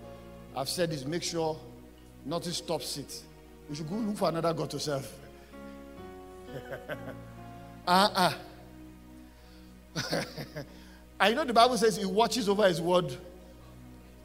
[0.57, 1.59] I've said this make sure
[2.25, 3.23] nothing stops it.
[3.69, 5.11] You should go look for another God to serve.
[7.87, 8.33] uh uh.
[11.21, 13.17] I know the Bible says he watches over his word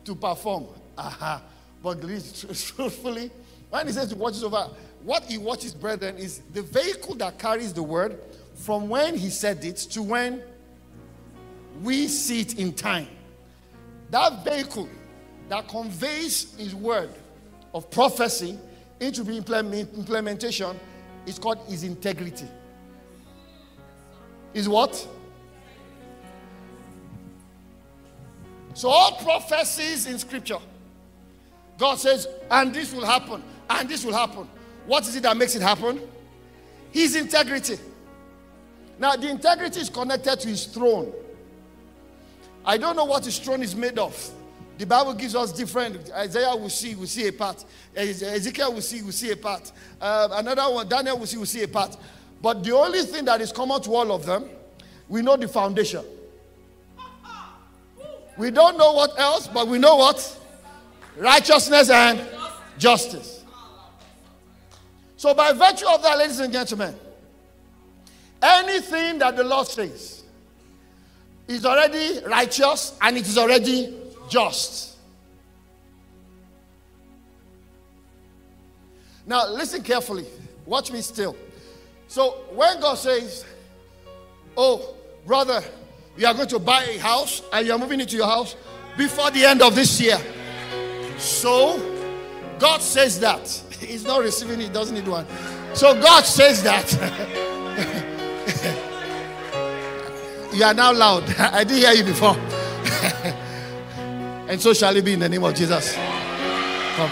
[0.06, 0.66] to perform.
[1.00, 1.40] Uh-huh.
[1.82, 3.32] But truthfully,
[3.70, 4.70] when he says he watches over,
[5.04, 8.20] what he watches, brethren, is the vehicle that carries the word
[8.56, 10.44] from when he said it to when
[11.82, 13.08] we see it in time.
[14.12, 14.90] That vehicle
[15.48, 17.12] that conveys his word
[17.74, 18.60] of prophecy
[19.00, 20.78] into implement, implementation
[21.26, 22.48] is called his integrity.
[24.54, 25.08] Is what?
[28.74, 30.60] So, all prophecies in scripture,
[31.80, 34.48] God says, and this will happen, and this will happen.
[34.86, 36.02] What is it that makes it happen?
[36.92, 37.78] His integrity.
[39.00, 41.14] Now, the integrity is connected to his throne.
[42.66, 44.32] I don't know what his throne is made of.
[44.78, 46.12] The Bible gives us different.
[46.12, 47.64] Isaiah will see, will see a part.
[47.96, 49.72] Ezekiel will see, will see a part.
[50.02, 51.96] Uh, another one, Daniel will see, will see a part.
[52.42, 54.50] But the only thing that is common to all of them,
[55.08, 56.04] we know the foundation.
[58.38, 60.39] We don't know what else, but we know what?
[61.20, 62.22] Righteousness and
[62.78, 63.44] justice.
[65.18, 66.96] So, by virtue of that, ladies and gentlemen,
[68.42, 70.24] anything that the Lord says,
[71.50, 73.94] is already righteous and it is already
[74.30, 74.98] just.
[79.26, 80.26] Now, listen carefully.
[80.66, 81.36] Watch me still.
[82.08, 83.46] So, when God says,
[84.56, 84.96] Oh,
[85.26, 85.62] brother,
[86.18, 88.56] you are going to buy a house and you are moving into your house
[88.96, 90.18] before the end of this year.
[91.20, 91.78] So,
[92.60, 93.48] God says that.
[93.80, 95.26] He's not receiving it, doesn't need one.
[95.74, 97.36] So, God says that.
[100.60, 101.24] You are now loud.
[101.40, 102.36] I didn't hear you before.
[104.50, 105.94] and so shall it be in the name of Jesus.
[105.94, 107.12] Come.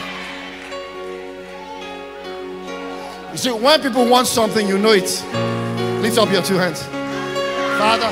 [3.31, 5.23] You see, when people want something, you know it.
[6.01, 6.81] Lift up your two hands.
[7.77, 8.11] Father,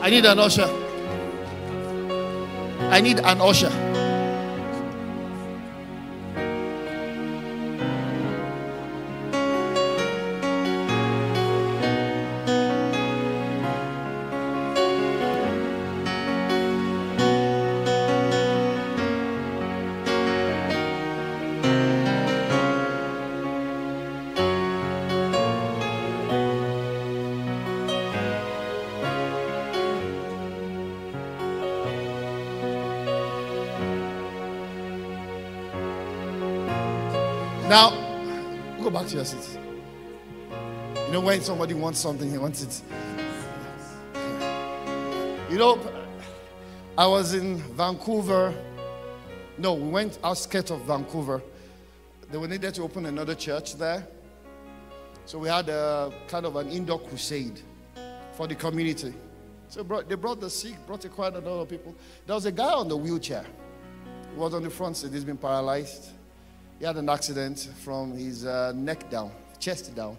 [0.00, 0.85] I need an usher.
[2.90, 3.85] I need an usher.
[39.06, 39.58] Back to your seat.
[41.06, 42.82] You know, when somebody wants something, he wants it.
[45.48, 45.78] You know,
[46.98, 48.52] I was in Vancouver.
[49.58, 51.40] No, we went outskirts of Vancouver.
[52.30, 54.06] They were needed to open another church there.
[55.24, 57.60] So we had a kind of an indoor crusade
[58.32, 59.14] for the community.
[59.68, 61.94] So they brought the sick, brought a quite a lot of people.
[62.26, 63.44] There was a guy on the wheelchair.
[64.32, 65.12] He was on the front seat.
[65.12, 66.10] He's been paralyzed.
[66.78, 70.16] He had an accident from his uh, neck down, chest down.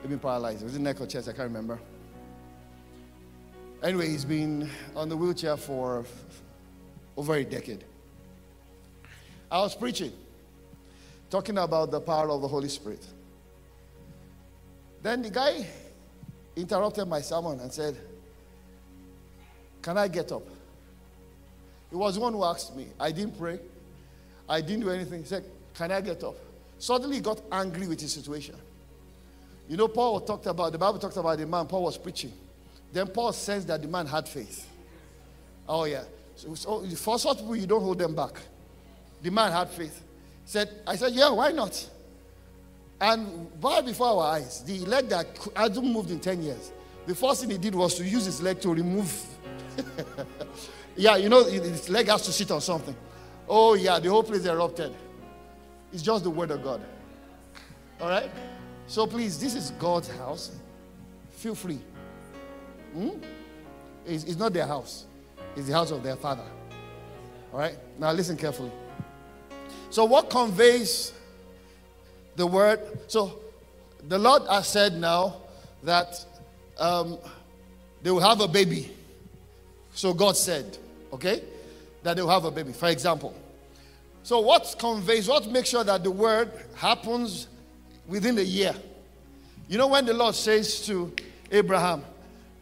[0.00, 0.64] He'd been paralyzed.
[0.64, 1.28] Was it neck or chest?
[1.28, 1.78] I can't remember.
[3.82, 6.04] Anyway, he's been on the wheelchair for
[7.16, 7.84] over a decade.
[9.50, 10.12] I was preaching,
[11.28, 13.04] talking about the power of the Holy Spirit.
[15.02, 15.66] Then the guy
[16.56, 17.96] interrupted my sermon and said,
[19.82, 20.46] Can I get up?
[21.90, 22.86] He was one who asked me.
[22.98, 23.58] I didn't pray.
[24.48, 25.20] I didn't do anything.
[25.20, 25.44] He said,
[25.80, 26.36] can I get up?
[26.78, 28.54] Suddenly he got angry with his situation.
[29.66, 32.34] You know, Paul talked about, the Bible talked about the man, Paul was preaching.
[32.92, 34.68] Then Paul says that the man had faith.
[35.66, 36.02] Oh, yeah.
[36.36, 38.34] So, so for such people, you don't hold them back.
[39.22, 40.02] The man had faith.
[40.44, 41.88] Said, I said, yeah, why not?
[43.00, 46.72] And right before our eyes, the leg that hadn't moved in 10 years,
[47.06, 49.24] the first thing he did was to use his leg to remove.
[50.96, 52.96] yeah, you know, his leg has to sit on something.
[53.48, 54.94] Oh, yeah, the whole place erupted.
[55.92, 56.80] It's just the word of God.
[58.00, 58.30] All right?
[58.86, 60.56] So please, this is God's house.
[61.32, 61.80] Feel free.
[62.92, 63.10] Hmm?
[64.06, 65.06] It's, it's not their house,
[65.56, 66.44] it's the house of their father.
[67.52, 67.76] All right?
[67.98, 68.72] Now listen carefully.
[69.90, 71.12] So, what conveys
[72.36, 72.80] the word?
[73.08, 73.40] So,
[74.06, 75.36] the Lord has said now
[75.82, 76.24] that
[76.78, 77.18] um,
[78.02, 78.94] they will have a baby.
[79.92, 80.78] So, God said,
[81.12, 81.42] okay,
[82.04, 83.34] that they will have a baby, for example.
[84.22, 87.48] So, what conveys, what makes sure that the word happens
[88.06, 88.74] within a year?
[89.68, 91.14] You know, when the Lord says to
[91.50, 92.04] Abraham,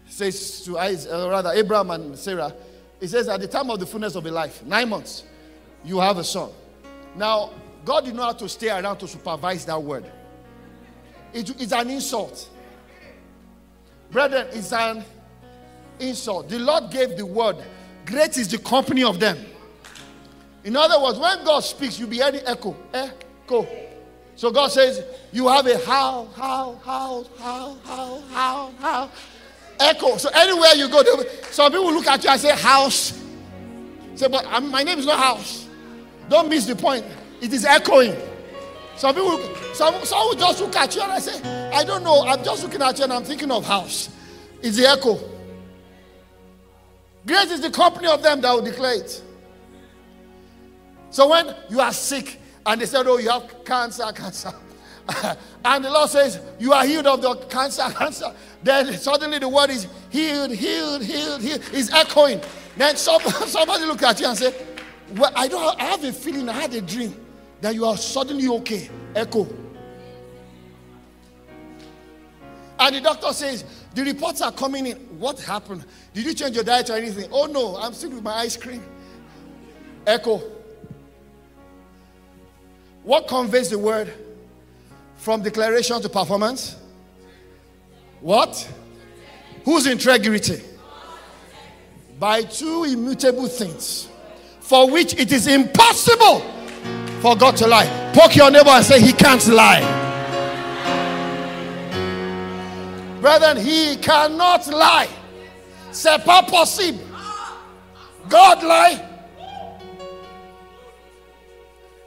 [0.07, 2.55] says to Isaac, uh, rather Abraham and Sarah,
[3.01, 5.25] he says, at the time of the fullness of a life, nine months,
[5.85, 6.51] you have a son.
[7.17, 7.51] Now,
[7.85, 10.05] God did not have to stay around to supervise that word.
[11.33, 12.49] It, it's an insult.
[14.11, 15.05] Brethren, it's an
[16.01, 16.49] insult.
[16.49, 17.57] The Lord gave the word.
[18.05, 19.39] Great is the company of them.
[20.65, 22.77] In other words, when God speaks, you'll be hearing echo.
[22.93, 23.67] Echo.
[24.37, 29.11] So God says, You have a how, how, how, how, how, how, how.
[29.81, 30.17] Echo.
[30.17, 31.03] So anywhere you go,
[31.51, 33.21] some people look at you and say, House.
[34.15, 35.69] Say, but my name is not House.
[36.29, 37.05] Don't miss the point.
[37.41, 38.15] It is echoing.
[38.97, 39.39] Some people,
[39.75, 42.27] some, some will just look at you and I say, I don't know.
[42.27, 44.11] I'm just looking at you and I'm thinking of house.
[44.61, 45.19] It's the echo.
[47.25, 49.23] Grace is the company of them that will declare it.
[51.11, 54.53] So when you are sick and they said, Oh, you have cancer, cancer.
[55.65, 58.33] and the Lord says, You are healed of the cancer, cancer.
[58.63, 61.63] Then suddenly the word is healed, healed, healed, healed.
[61.73, 62.41] It's echoing.
[62.77, 64.55] Then some, somebody look at you and say,
[65.17, 67.15] well, I don't I have a feeling, I had a dream
[67.61, 68.91] that you are suddenly okay.
[69.15, 69.49] Echo.
[72.79, 74.97] And the doctor says, The reports are coming in.
[75.19, 75.85] What happened?
[76.13, 77.29] Did you change your diet or anything?
[77.33, 78.85] Oh no, I'm still with my ice cream.
[80.07, 80.43] Echo.
[83.03, 84.13] What conveys the word
[85.17, 86.77] from declaration to performance?
[88.21, 88.71] What?
[89.65, 90.63] Whose integrity?
[92.19, 94.09] By two immutable things
[94.61, 96.41] for which it is impossible
[97.21, 97.87] for God to lie.
[98.15, 99.81] Poke your neighbor and say, He can't lie.
[103.21, 105.09] Brethren, He cannot lie.
[105.91, 107.01] C'est pas possible.
[108.29, 109.08] God lie.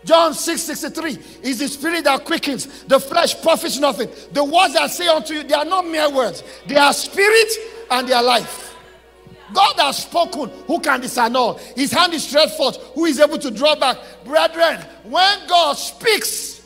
[0.03, 4.09] John 6 63 is the spirit that quickens, the flesh profits nothing.
[4.31, 7.51] The words I say unto you, they are not mere words, they are spirit
[7.89, 8.75] and they are life.
[9.53, 10.49] God has spoken.
[10.67, 11.59] Who can disannul?
[11.75, 12.77] His hand is stretched forth.
[12.95, 13.97] Who is able to draw back?
[14.23, 16.61] Brethren, when God speaks,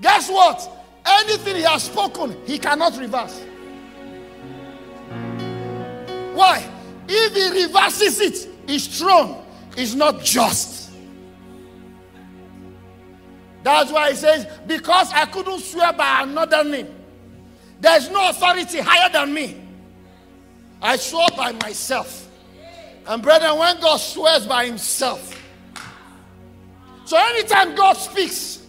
[0.00, 0.70] guess what?
[1.04, 3.42] Anything He has spoken, He cannot reverse.
[6.34, 6.68] Why?
[7.08, 9.42] If He reverses it, His throne
[9.76, 10.89] is not just.
[13.62, 16.88] That's why He says, Because I couldn't swear by another name,
[17.80, 19.56] there's no authority higher than me.
[20.82, 22.28] I swore by myself.
[23.06, 25.36] And brethren, when God swears by himself,
[27.04, 28.64] so anytime God speaks,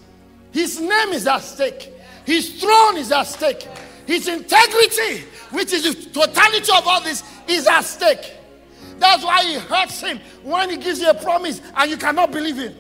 [0.52, 1.92] his name is at stake,
[2.26, 3.68] his throne is at stake,
[4.06, 8.34] his integrity, which is the totality of all this, is at stake.
[8.98, 12.58] That's why it hurts him when he gives you a promise and you cannot believe
[12.58, 12.76] him.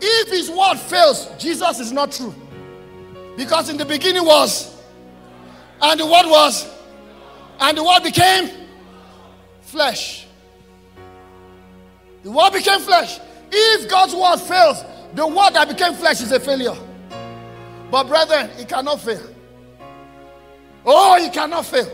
[0.00, 2.34] If his word fails, Jesus is not true.
[3.36, 4.76] Because in the beginning was,
[5.80, 6.68] and the word was,
[7.60, 8.50] and the word became
[9.62, 10.26] flesh.
[12.22, 13.20] The word became flesh.
[13.50, 14.84] If God's word fails,
[15.14, 16.76] the word that became flesh is a failure.
[17.90, 19.26] But brethren, it cannot fail.
[20.84, 21.88] Oh, it cannot fail.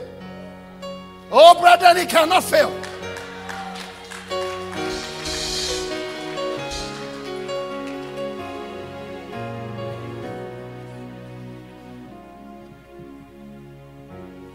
[1.31, 2.71] Oh, brethren, it cannot fail.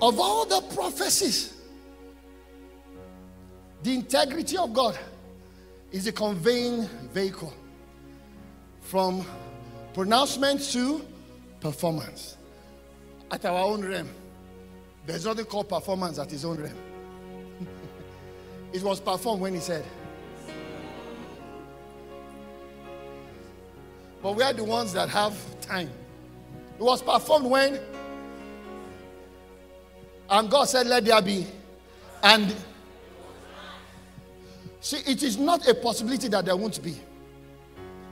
[0.02, 1.54] Of all the prophecies,
[3.84, 4.98] the integrity of God
[5.92, 7.54] is a conveying vehicle
[8.82, 9.26] from
[9.94, 11.06] pronouncement to
[11.60, 12.38] performance.
[13.32, 14.10] At our own realm,
[15.06, 16.78] there's nothing called performance at his own realm.
[18.74, 19.84] it was performed when he said.
[24.22, 25.90] But we are the ones that have time.
[26.78, 27.80] It was performed when
[30.30, 31.46] and God said, Let there be.
[32.22, 32.56] And
[34.80, 36.96] see, it is not a possibility that there won't be.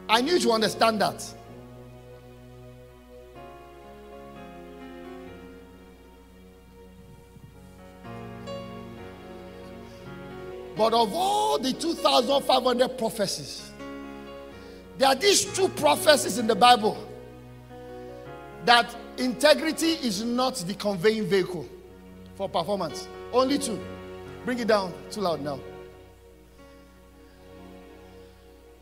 [0.10, 1.24] I need you to understand that.
[10.76, 13.72] But of all the 2,500 prophecies,
[14.98, 17.04] there are these two prophecies in the Bible
[18.66, 21.68] that integrity is not the conveying vehicle
[22.38, 23.08] for performance.
[23.34, 23.80] Only two.
[24.46, 24.94] Bring it down.
[25.12, 25.60] Too loud now.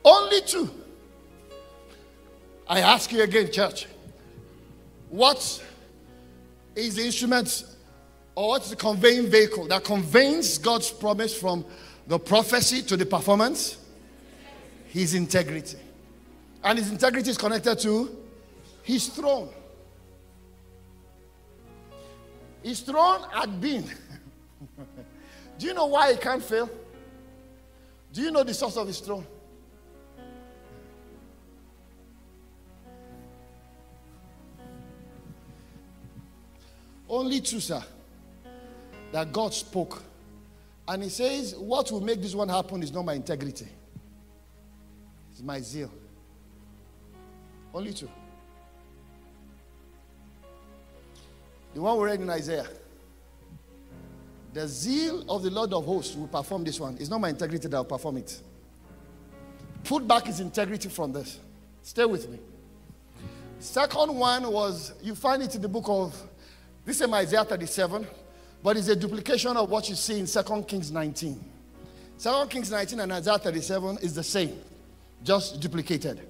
[0.03, 0.69] Only two.
[2.67, 3.87] I ask you again, church.
[5.09, 5.63] What
[6.75, 7.63] is the instrument
[8.35, 11.65] or what's the conveying vehicle that conveys God's promise from
[12.07, 13.77] the prophecy to the performance?
[14.87, 15.77] His integrity.
[16.63, 18.15] And his integrity is connected to
[18.83, 19.49] his throne.
[22.65, 23.83] His throne had been.
[25.59, 26.67] Do you know why he can't fail?
[28.11, 29.23] Do you know the source of his throne?
[37.07, 37.83] Only two, sir,
[39.11, 40.01] that God spoke.
[40.87, 43.67] And he says, What will make this one happen is not my integrity,
[45.31, 45.91] it's my zeal.
[47.71, 48.09] Only two.
[51.75, 52.65] The one we read in Isaiah.
[54.53, 56.95] The zeal of the Lord of hosts will perform this one.
[56.97, 58.39] It's not my integrity that will perform it.
[59.83, 61.37] Put back his integrity from this.
[61.83, 62.39] Stay with me.
[63.59, 66.15] Second one was, you find it in the book of,
[66.85, 68.07] this is Isaiah 37,
[68.63, 71.43] but it's a duplication of what you see in 2 Kings 19.
[72.17, 74.57] 2 Kings 19 and Isaiah 37 is the same,
[75.21, 76.21] just duplicated.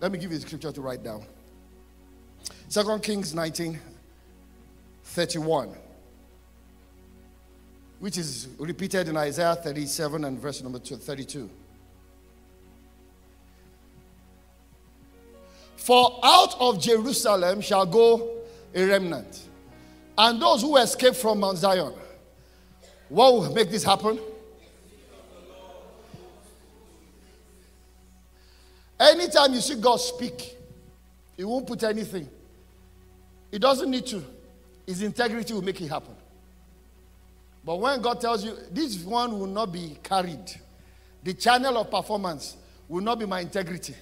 [0.00, 1.24] Let me give you the scripture to write down.
[2.70, 3.80] 2 Kings 19,
[5.02, 5.74] 31,
[7.98, 11.50] which is repeated in Isaiah 37 and verse number 32.
[15.74, 18.36] For out of Jerusalem shall go
[18.72, 19.48] a remnant,
[20.16, 21.92] and those who escape from Mount Zion.
[23.08, 24.20] What will make this happen?
[29.00, 30.56] Anytime you see God speak,
[31.36, 32.28] He won't put anything.
[33.50, 34.22] He doesn't need to.
[34.86, 36.14] His integrity will make it happen.
[37.64, 40.50] But when God tells you, this one will not be carried,
[41.22, 42.56] the channel of performance
[42.88, 43.94] will not be my integrity,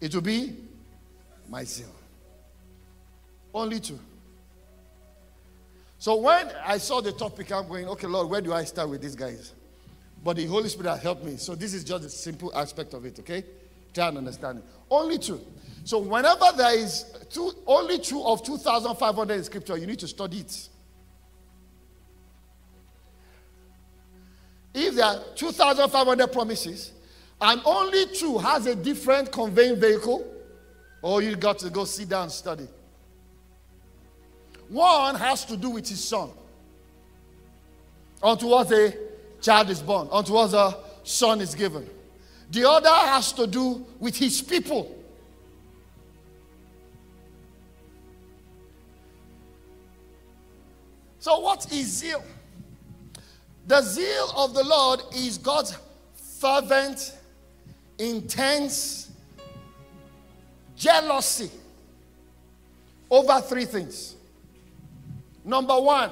[0.00, 0.56] it will be
[1.48, 1.94] my zeal.
[3.52, 3.98] Only two.
[5.98, 9.00] So when I saw the topic, I'm going, okay, Lord, where do I start with
[9.00, 9.52] these guys?
[10.22, 11.36] But the Holy Spirit has helped me.
[11.36, 13.44] So this is just a simple aspect of it, okay?
[13.96, 14.64] Try and understand it.
[14.90, 15.40] Only two.
[15.84, 20.40] So whenever there is two, only two of 2,500 in scripture, you need to study
[20.40, 20.68] it.
[24.74, 26.92] If there are 2,500 promises
[27.40, 30.30] and only two has a different conveying vehicle,
[31.02, 32.68] oh, you got to go sit down and study.
[34.68, 36.28] One has to do with his son.
[38.22, 38.94] Unto what a
[39.40, 41.88] child is born, unto what a son is given.
[42.50, 44.92] The other has to do with his people.
[51.18, 52.22] So, what is zeal?
[53.66, 55.76] The zeal of the Lord is God's
[56.38, 57.12] fervent,
[57.98, 59.10] intense
[60.76, 61.50] jealousy
[63.10, 64.14] over three things.
[65.44, 66.10] Number one,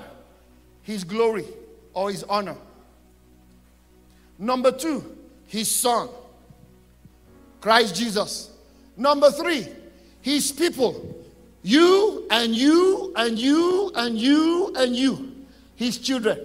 [0.83, 1.45] his glory
[1.93, 2.57] or his honor.
[4.39, 5.17] Number two,
[5.47, 6.09] his son,
[7.65, 8.51] Christ Jesus.
[8.95, 9.67] Number three,
[10.21, 11.25] his people,
[11.63, 15.33] you and you and you and you and you,
[15.75, 16.39] his children.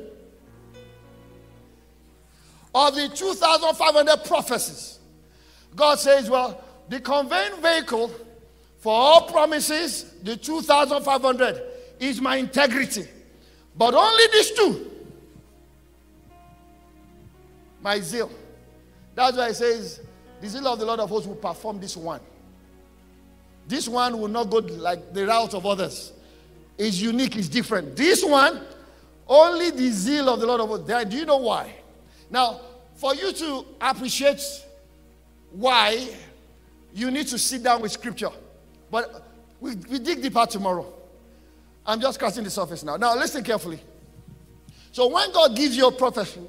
[2.73, 4.99] Of the 2,500 prophecies,
[5.75, 8.09] God says, well, the conveying vehicle
[8.77, 11.61] for all promises, the 2,500,
[11.99, 13.05] is my integrity.
[13.75, 14.91] But only these two,
[17.81, 18.31] my zeal.
[19.15, 19.99] That's why it says,
[20.41, 22.21] the zeal of the Lord of hosts will perform this one.
[23.67, 26.13] This one will not go like the route of others.
[26.77, 27.95] It's unique, it's different.
[27.95, 28.61] This one,
[29.27, 31.09] only the zeal of the Lord of hosts.
[31.09, 31.73] Do you know why?
[32.29, 32.61] Now,
[32.95, 34.41] for you to appreciate
[35.51, 36.07] why,
[36.93, 38.31] you need to sit down with scripture.
[38.89, 39.25] But
[39.59, 40.91] we, we dig deeper tomorrow.
[41.85, 42.97] I'm just scratching the surface now.
[42.97, 43.79] Now, listen carefully.
[44.91, 46.41] So, when God gives you a prophecy,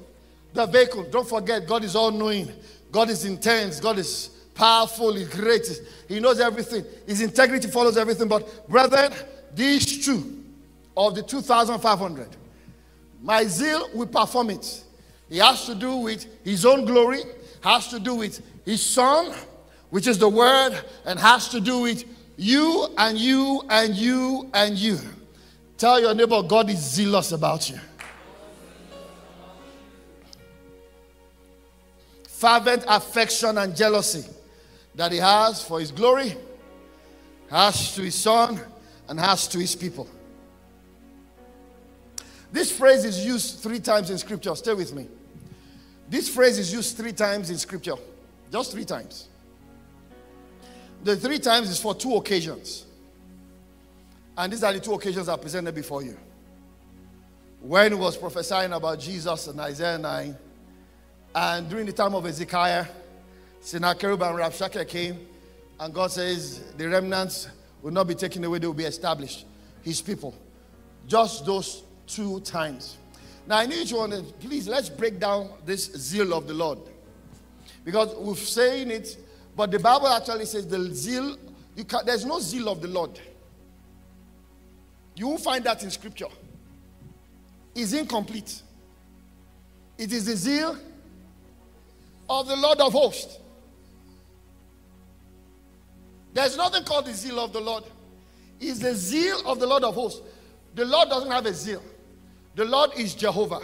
[0.53, 2.51] the vehicle, don't forget, God is all knowing,
[2.91, 5.65] God is intense, God is powerful, he's great,
[6.07, 6.85] he knows everything.
[7.07, 8.27] His integrity follows everything.
[8.27, 9.11] But, brethren,
[9.53, 10.43] these two
[10.95, 12.27] of the 2,500,
[13.21, 14.83] my zeal will perform it.
[15.29, 17.21] It has to do with his own glory,
[17.61, 19.33] has to do with his son,
[19.89, 22.03] which is the word, and has to do with
[22.37, 24.99] you and you and you and you.
[25.77, 27.79] Tell your neighbor, God is zealous about you.
[32.41, 34.25] Fervent affection and jealousy
[34.95, 36.35] that he has for his glory
[37.51, 38.59] has to his son,
[39.07, 40.09] and has to his people.
[42.51, 44.55] This phrase is used three times in scripture.
[44.55, 45.07] Stay with me.
[46.09, 47.95] This phrase is used three times in scripture.
[48.51, 49.27] Just three times.
[51.03, 52.87] The three times is for two occasions.
[54.35, 56.17] And these are the two occasions I presented before you.
[57.59, 60.35] When he was prophesying about Jesus in Isaiah 9,
[61.33, 62.85] and during the time of Hezekiah,
[63.61, 65.27] Sennacherib and Rabshakeh came,
[65.79, 67.47] and God says the remnants
[67.81, 69.45] will not be taken away, they will be established.
[69.81, 70.35] His people.
[71.07, 72.97] Just those two times.
[73.47, 76.79] Now I need you to please let's break down this zeal of the Lord.
[77.83, 79.17] Because we've saying it,
[79.55, 81.37] but the Bible actually says the zeal,
[81.87, 83.19] can, there's no zeal of the Lord.
[85.15, 86.27] You won't find that in scripture.
[87.73, 88.61] It's incomplete.
[89.97, 90.77] It is the zeal
[92.31, 93.37] of the Lord of hosts.
[96.33, 97.83] There's nothing called the zeal of the Lord.
[98.59, 100.21] It's the zeal of the Lord of hosts.
[100.73, 101.83] The Lord doesn't have a zeal.
[102.55, 103.59] The Lord is Jehovah.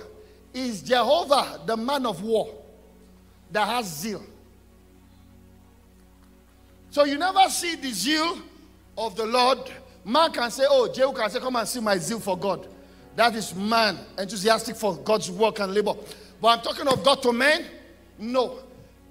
[0.54, 2.54] Is Jehovah the man of war
[3.52, 4.24] that has zeal?
[6.90, 8.38] So you never see the zeal
[8.98, 9.60] of the Lord.
[10.04, 12.68] Man can say, Oh, Jehu can say, Come and see my zeal for God.
[13.16, 15.94] That is man enthusiastic for God's work and labor.
[16.42, 17.66] But I'm talking of God to men.
[18.18, 18.60] No.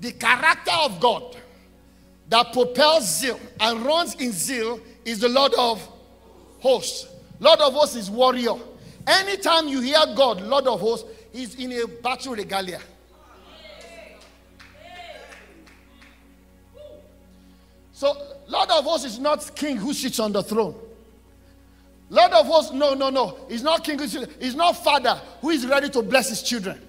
[0.01, 1.37] The character of God
[2.29, 5.87] that propels zeal and runs in zeal is the Lord of
[6.61, 7.09] hosts.
[7.39, 8.55] Lord of hosts is warrior.
[9.07, 12.81] Anytime you hear God, Lord of hosts, he's in a battle regalia.
[17.93, 18.15] So,
[18.49, 20.75] Lord of hosts is not king who sits on the throne.
[22.11, 23.39] Lord of hosts, no, no, no.
[23.49, 26.81] He's not king he's not father who is ready to bless his children.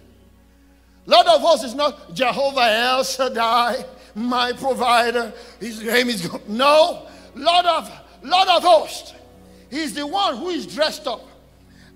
[1.08, 3.84] Lord of hosts is not Jehovah El Shaddai,
[4.14, 5.34] my provider.
[5.60, 6.48] His name is God.
[6.50, 7.92] No, Lord of
[8.22, 9.14] Lord of hosts.
[9.70, 11.26] He's the one who is dressed up.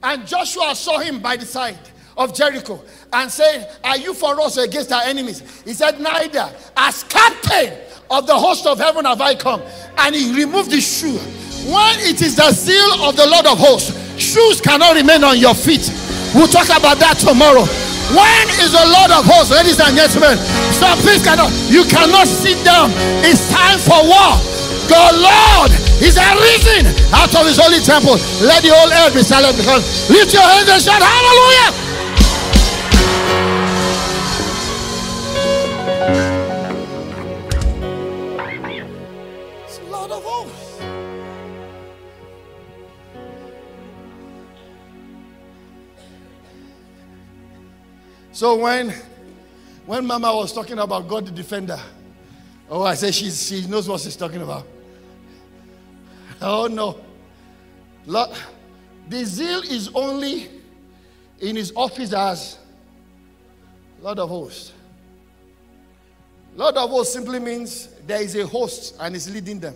[0.01, 1.77] And Joshua saw him by the side
[2.17, 2.81] of Jericho
[3.11, 5.61] and said, Are you for us against our enemies?
[5.63, 6.49] He said, Neither.
[6.75, 7.77] As captain
[8.09, 9.61] of the host of heaven have I come.
[9.97, 11.17] And he removed his shoe.
[11.69, 15.53] When it is the zeal of the Lord of hosts, shoes cannot remain on your
[15.53, 15.91] feet.
[16.33, 17.65] We'll talk about that tomorrow.
[18.11, 20.35] When is the Lord of hosts, ladies and gentlemen?
[20.75, 22.91] Some things cannot, you cannot sit down.
[23.23, 24.35] It's time for war.
[24.91, 25.71] The Lord
[26.03, 28.19] is arisen out of his holy temple.
[28.43, 31.90] Let the whole earth be silent because lift your hands and shout hallelujah.
[48.41, 48.91] So when
[49.85, 51.79] when Mama was talking about God the defender,
[52.71, 54.65] oh, I said she she knows what she's talking about.
[56.41, 56.99] Oh no.
[58.07, 58.31] Lord,
[59.07, 60.49] the zeal is only
[61.39, 62.57] in his office as
[64.01, 64.73] Lord of hosts.
[66.55, 69.75] Lord of hosts simply means there is a host and is leading them.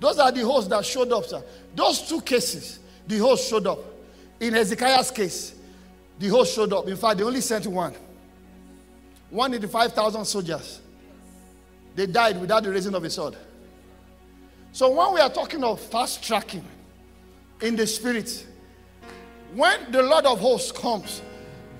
[0.00, 1.42] Those are the hosts that showed up, sir.
[1.74, 3.78] Those two cases, the host showed up.
[4.40, 5.54] In Hezekiah's case,
[6.18, 6.86] the host showed up.
[6.88, 7.94] In fact, they only sent one.
[9.30, 10.80] One in the 5,000 soldiers.
[11.94, 13.36] They died without the raising of a sword.
[14.72, 16.64] So when we are talking of fast tracking
[17.60, 18.46] in the spirit,
[19.54, 21.22] when the Lord of hosts comes,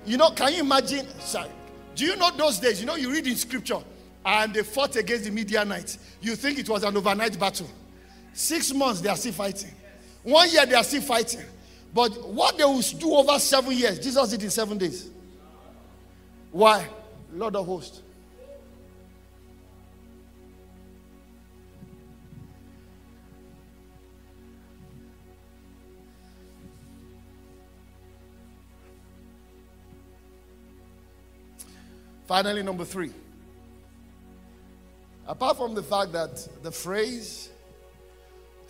[0.06, 1.06] you know, can you imagine?
[1.18, 1.50] Sorry,
[1.94, 2.80] do you know those days?
[2.80, 3.78] You know, you read in scripture
[4.24, 5.98] and they fought against the Midianites.
[6.20, 7.68] You think it was an overnight battle.
[8.32, 9.72] Six months they are still fighting.
[10.24, 11.42] One year they are still fighting.
[11.92, 15.08] But what they will do over seven years, Jesus did in seven days.
[16.50, 16.88] Why?
[17.32, 18.00] Lord of hosts.
[32.26, 33.12] Finally, number three.
[35.26, 37.50] Apart from the fact that the phrase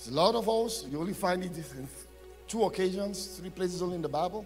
[0.07, 1.89] is Lord of hosts, you only find it in
[2.47, 4.45] two occasions, three places only in the Bible.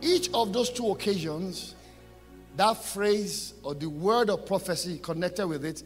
[0.00, 1.74] Each of those two occasions,
[2.56, 5.82] that phrase or the word of prophecy connected with it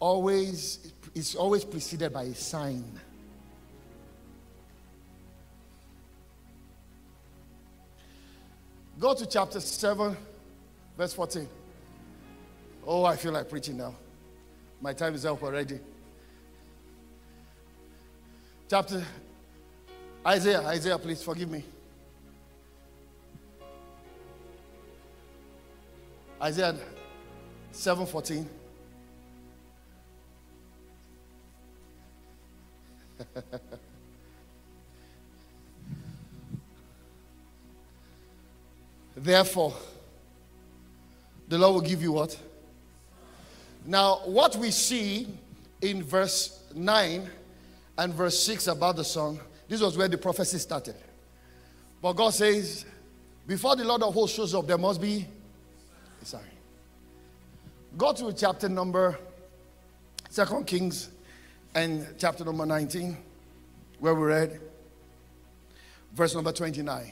[0.00, 2.84] always is always preceded by a sign.
[9.00, 10.16] Go to chapter 7,
[10.96, 11.48] verse 14.
[12.86, 13.94] Oh, I feel like preaching now.
[14.80, 15.80] My time is up already.
[18.70, 19.02] Chapter
[20.24, 21.64] Isaiah, Isaiah, please forgive me.
[26.40, 26.76] Isaiah
[27.72, 28.46] 7:14.
[39.16, 39.74] Therefore,
[41.48, 42.38] the Lord will give you what?
[43.88, 45.26] Now, what we see
[45.80, 47.30] in verse 9
[47.96, 50.94] and verse 6 about the song, this was where the prophecy started.
[52.02, 52.84] But God says,
[53.46, 55.26] before the Lord of hosts shows up, there must be
[56.22, 56.42] sign.
[57.96, 59.18] Go to chapter number,
[60.28, 61.08] Second Kings,
[61.74, 63.16] and chapter number 19,
[64.00, 64.60] where we read
[66.12, 67.10] verse number 29.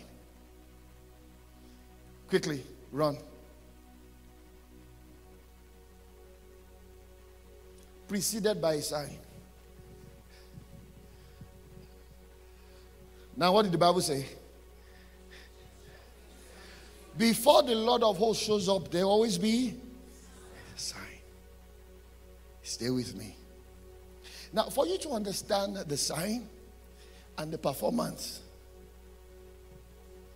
[2.28, 2.62] Quickly,
[2.92, 3.16] run.
[8.08, 9.18] Preceded by a sign.
[13.36, 14.24] Now, what did the Bible say?
[17.18, 19.74] Before the Lord of hosts shows up, there always be
[20.74, 21.02] a sign.
[22.62, 23.36] Stay with me.
[24.52, 26.48] Now, for you to understand the sign
[27.36, 28.40] and the performance,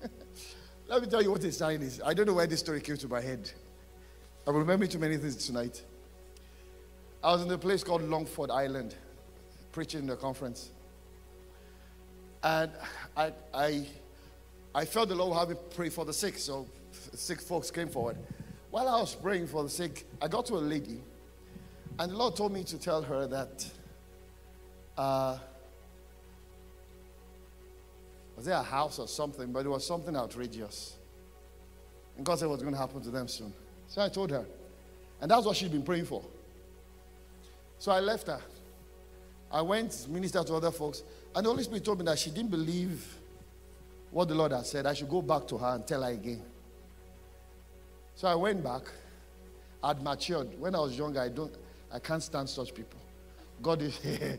[0.89, 2.01] let me tell you what a sign is.
[2.05, 3.51] I don't know why this story came to my head.
[4.47, 5.83] I remember too many things tonight.
[7.23, 8.95] I was in a place called Longford Island,
[9.73, 10.71] preaching in a conference.
[12.43, 12.73] And
[13.15, 13.87] I, I,
[14.75, 16.39] I felt the Lord have me pray for the sick.
[16.39, 18.17] So sick folks came forward.
[18.71, 21.03] While I was praying for the sick, I got to a lady,
[21.99, 23.67] and the Lord told me to tell her that
[24.97, 25.39] uh,
[28.37, 30.97] was there a house or something, but it was something outrageous.
[32.17, 33.53] And God said what's going to happen to them soon.
[33.89, 34.47] So I told her.
[35.21, 36.23] And that's what she'd been praying for.
[37.81, 38.41] So I left her.
[39.51, 41.03] I went minister to other folks.
[41.35, 43.03] And the Holy Spirit told me that she didn't believe
[44.11, 44.87] what the Lord had said.
[44.87, 46.43] I should go back to her and tell her again.
[48.15, 48.83] So I went back.
[49.83, 50.61] I'd matured.
[50.61, 51.53] When I was younger, I don't
[51.91, 53.01] I can't stand such people.
[53.63, 53.99] God is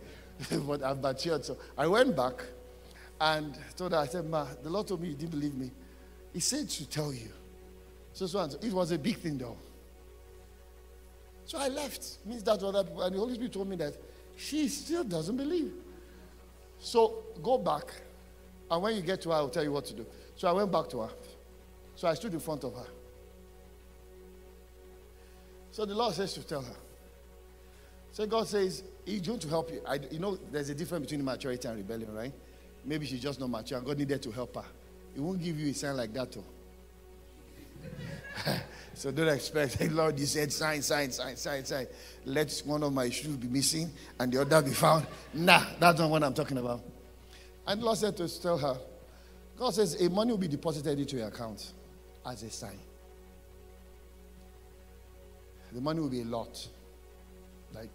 [0.67, 1.43] but I've matured.
[1.43, 2.43] So I went back
[3.19, 5.71] and told her, I said, Ma, the Lord told me you didn't believe me.
[6.31, 7.29] He said to tell you.
[8.13, 8.59] So, so so.
[8.61, 9.57] It was a big thing though.
[11.45, 12.17] So I left.
[12.25, 13.95] Means that other people, and the Holy Spirit told me that
[14.35, 15.71] she still doesn't believe.
[16.79, 17.93] So go back.
[18.69, 20.05] And when you get to her, I'll tell you what to do.
[20.35, 21.09] So I went back to her.
[21.95, 22.87] So I stood in front of her.
[25.71, 26.75] So the Lord says to tell her.
[28.11, 29.81] So God says, He's going to help you.
[29.87, 32.33] I, you know, there's a difference between maturity and rebellion, right?
[32.85, 34.65] Maybe she's just not mature and God needed to help her.
[35.13, 36.43] He won't give you a sign like that, too.
[39.01, 41.87] so don't expect, hey, Lord, you said sign, sign, sign, sign, sign.
[42.23, 43.89] Let one of my shoes be missing
[44.19, 45.07] and the other be found.
[45.33, 46.83] Nah, that's not what I'm talking about.
[47.65, 48.77] And Lord said to tell her,
[49.57, 51.73] God says, a money will be deposited into your account
[52.27, 52.77] as a sign.
[55.71, 56.67] The money will be a lot,
[57.73, 57.89] like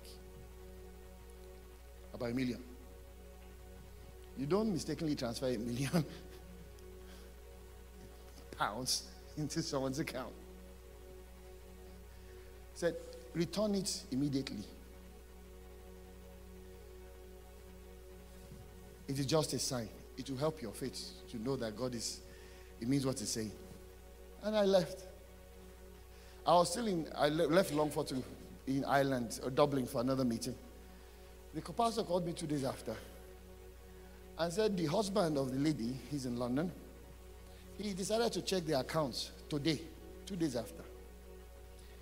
[2.15, 2.65] about a million.
[4.37, 6.05] You don't mistakenly transfer a million
[8.59, 9.05] pounds
[9.37, 10.33] into someone's account.
[12.77, 12.95] Said,
[13.33, 14.63] return it immediately.
[19.09, 19.89] It is just a sign.
[20.19, 22.21] It will help your faith to know that God is,
[22.79, 23.53] it means what it's saying.
[24.43, 25.07] And I left.
[26.47, 28.23] I was still in, I left Longford to,
[28.67, 30.55] in Ireland, or Dublin for another meeting.
[31.55, 32.95] The pastor called me two days after
[34.39, 36.71] and said the husband of the lady, he's in London,
[37.79, 39.81] he decided to check the accounts today,
[40.27, 40.86] two days after.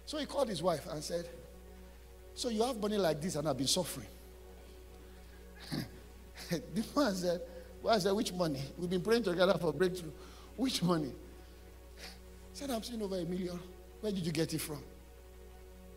[0.07, 1.29] So he called his wife and said,
[2.35, 4.07] So you have money like this and I've been suffering.
[6.51, 7.41] the man said,
[7.83, 8.63] Well, I said, Which money?
[8.79, 10.13] We've been praying together for breakthrough.
[10.57, 11.13] Which money?
[11.97, 13.59] He said, I'm seeing over a million.
[14.01, 14.83] Where did you get it from?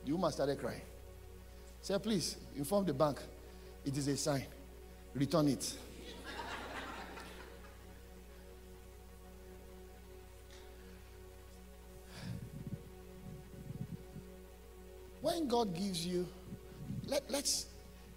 [0.05, 0.82] The woman started crying.
[0.82, 3.20] He said, Please inform the bank.
[3.86, 4.45] It is a sign.
[5.14, 5.74] Return it.
[15.47, 16.27] God gives you,
[17.05, 17.67] let, let's,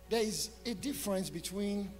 [0.08, 1.90] there is a difference between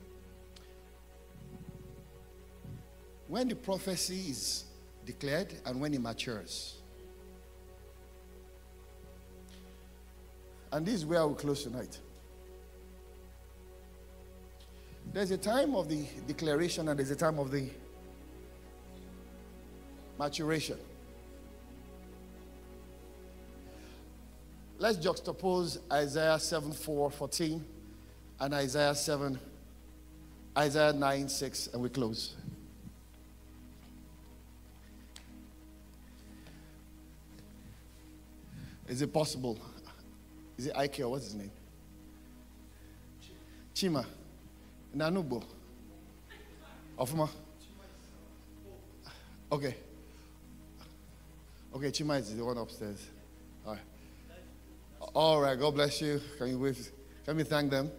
[3.28, 4.64] when the prophecy is
[5.06, 6.76] declared and when it matures.
[10.72, 11.98] And this is where will close tonight.
[15.12, 17.68] There's a time of the declaration and there's a time of the
[20.18, 20.78] maturation.
[24.80, 27.62] Let's juxtapose Isaiah 7 4 14
[28.40, 29.38] and Isaiah 7,
[30.56, 32.34] Isaiah 9 6, and we close.
[38.88, 39.58] Is it possible?
[40.56, 41.50] Is it Ike or what's his name?
[43.74, 44.06] Chima.
[44.96, 45.44] Nanubo.
[46.98, 47.28] Ofuma.
[49.52, 49.76] Okay.
[51.74, 53.10] Okay, Chima is the one upstairs.
[55.14, 55.58] All right.
[55.58, 56.20] God bless you.
[56.38, 56.90] Can you wave?
[57.24, 57.90] Can we thank them?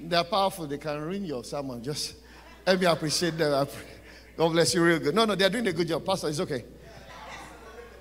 [0.00, 0.66] They're powerful.
[0.66, 1.82] They can ring your sermon.
[1.82, 2.14] Just
[2.66, 3.66] let me appreciate them.
[4.36, 5.14] God bless you real good.
[5.14, 6.04] No, no, they're doing a good job.
[6.04, 6.64] Pastor, it's okay.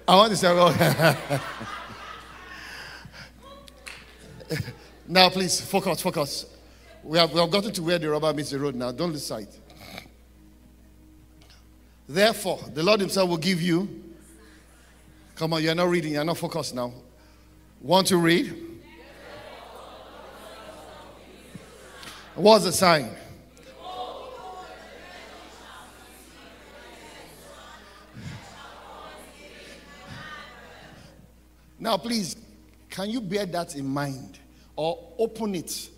[0.07, 1.41] I want to say, oh.
[5.07, 6.45] now, please, focus, focus.
[7.03, 8.91] We have, we have gotten to where the rubber meets the road now.
[8.91, 9.49] Don't lose sight.
[12.07, 14.03] Therefore, the Lord Himself will give you.
[15.35, 16.93] Come on, you're not reading, you're not focused now.
[17.81, 18.63] Want to read?
[22.35, 23.11] What's the sign?
[31.79, 32.35] Now, please,
[32.89, 34.39] can you bear that in mind
[34.75, 35.89] or open it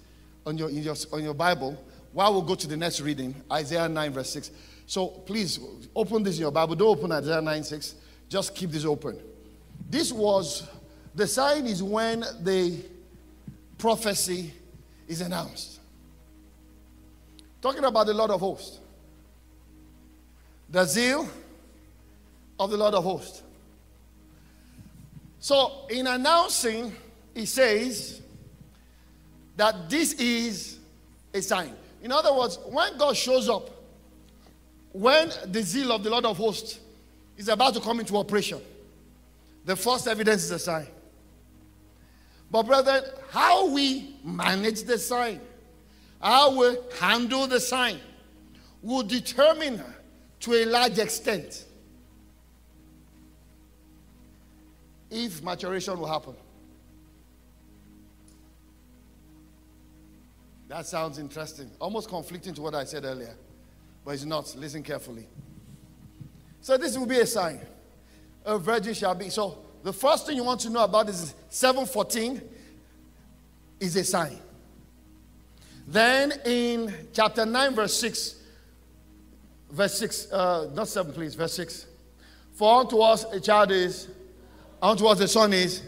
[0.45, 4.11] on your, your, on your Bible while we go to the next reading, Isaiah 9,
[4.11, 4.51] verse 6.
[4.85, 5.59] So please
[5.95, 6.75] open this in your Bible.
[6.75, 7.95] Don't open Isaiah 9, 6.
[8.27, 9.19] Just keep this open.
[9.89, 10.67] This was
[11.15, 12.77] the sign is when the
[13.77, 14.53] prophecy
[15.07, 15.79] is announced.
[17.61, 18.79] Talking about the Lord of hosts.
[20.69, 21.27] The zeal
[22.59, 23.41] of the Lord of hosts.
[25.39, 26.93] So, in announcing,
[27.33, 28.21] he says
[29.55, 30.77] that this is
[31.33, 31.73] a sign.
[32.01, 33.69] In other words, when God shows up,
[34.91, 36.79] when the zeal of the Lord of hosts
[37.37, 38.59] is about to come into operation,
[39.65, 40.87] the first evidence is a sign.
[42.51, 45.39] But, brethren, how we manage the sign,
[46.21, 47.99] how we handle the sign,
[48.81, 49.83] will determine
[50.39, 51.65] to a large extent
[55.09, 56.35] if maturation will happen.
[60.69, 61.69] That sounds interesting.
[61.79, 63.35] Almost conflicting to what I said earlier,
[64.05, 64.55] but it's not.
[64.55, 65.27] Listen carefully.
[66.61, 67.59] So, this will be a sign.
[68.45, 69.29] A virgin shall be.
[69.29, 72.41] So, the first thing you want to know about is 714
[73.79, 74.37] is a sign.
[75.87, 78.35] Then in chapter 9, verse 6,
[79.71, 81.87] verse 6, uh, not 7, please, verse 6.
[82.53, 84.09] For unto us a child is
[84.81, 85.81] unto what a son is.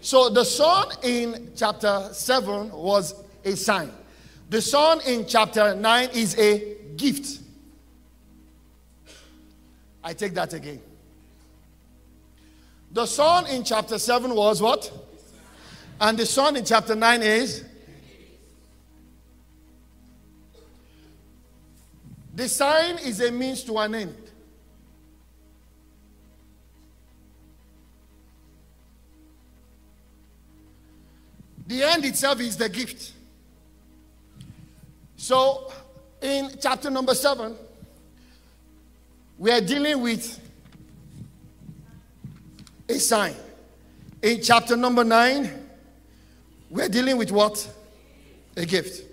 [0.00, 3.14] So the son in chapter 7 was
[3.44, 3.90] a sign.
[4.50, 7.40] The son in chapter 9 is a gift.
[10.04, 10.80] I take that again.
[12.92, 14.90] The son in chapter 7 was what?
[16.00, 17.64] And the son in chapter 9 is?
[22.34, 24.16] The sign is a means to an end.
[31.66, 33.12] The end itself is the gift.
[35.16, 35.72] So,
[36.20, 37.56] in chapter number seven,
[39.38, 40.41] we are dealing with
[42.92, 43.34] a sign.
[44.22, 45.50] In chapter number nine,
[46.70, 47.68] we are dealing with what?
[48.56, 49.04] A gift.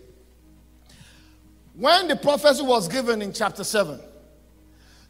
[1.75, 3.99] When the prophecy was given in chapter 7,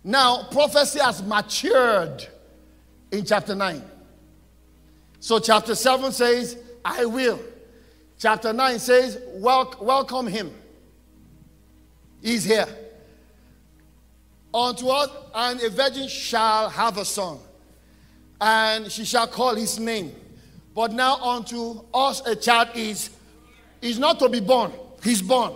[0.04, 2.28] now prophecy has matured
[3.12, 3.82] in chapter 9.
[5.20, 7.40] So, chapter 7 says, I will.
[8.18, 10.54] Chapter 9 says, Wel- Welcome him.
[12.22, 12.68] He's here.
[14.54, 17.40] Unto us, and a virgin shall have a son,
[18.42, 20.16] and she shall call his name.
[20.74, 23.10] But now unto us a child is,
[23.82, 24.72] is not to be born,
[25.04, 25.54] he's born.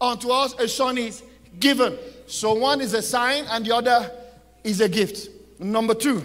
[0.00, 1.22] Unto us a son is
[1.58, 1.96] given.
[2.26, 4.10] So one is a sign, and the other
[4.64, 5.28] is a gift.
[5.58, 6.22] Number two,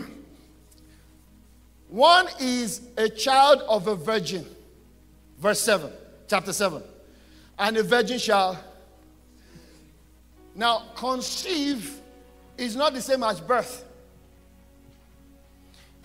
[1.89, 4.45] one is a child of a virgin.
[5.37, 5.91] Verse 7,
[6.27, 6.81] chapter 7.
[7.59, 8.59] And a virgin shall.
[10.55, 11.99] Now, conceive
[12.57, 13.85] is not the same as birth.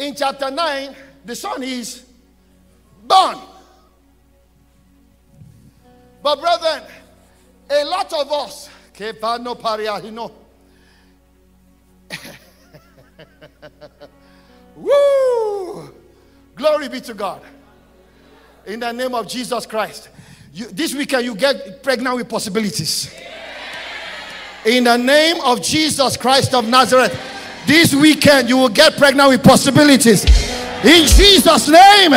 [0.02, 2.04] In chapter 9, the son is
[3.04, 3.38] born.
[6.20, 6.82] But, brethren,
[7.70, 8.68] a lot of us,
[14.76, 15.94] Woo!
[16.56, 17.40] Glory be to God.
[18.66, 20.08] In the name of Jesus Christ.
[20.52, 23.14] You, this weekend, you get pregnant with possibilities.
[24.66, 27.41] In the name of Jesus Christ of Nazareth.
[27.66, 30.24] This weekend, you will get pregnant with possibilities.
[30.84, 32.12] In Jesus' name.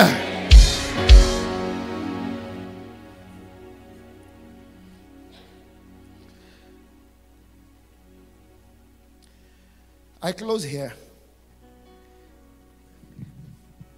[10.21, 10.91] I close here.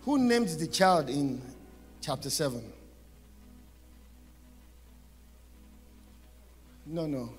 [0.01, 1.41] Who named the child in
[2.01, 2.61] chapter 7?
[6.85, 7.29] No, no.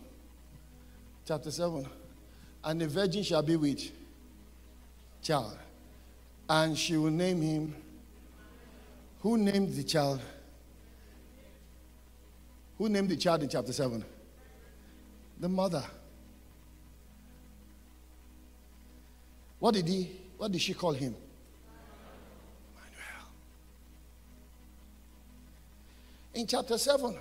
[1.26, 1.86] Chapter 7.
[2.64, 3.97] And the virgin shall be with
[5.28, 5.58] child.
[6.48, 7.74] And she will name him.
[9.20, 10.22] Who named the child?
[12.78, 14.02] Who named the child in chapter 7?
[15.38, 15.84] The mother.
[19.58, 21.14] What did he, what did she call him?
[22.74, 23.28] Emmanuel.
[26.32, 27.14] In chapter 7,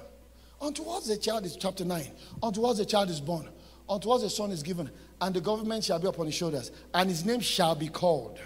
[0.61, 2.07] unto what the child is, chapter 9,
[2.41, 3.49] unto what the child is born,
[3.89, 7.09] unto what the son is given, and the government shall be upon his shoulders, and
[7.09, 8.39] his name shall be called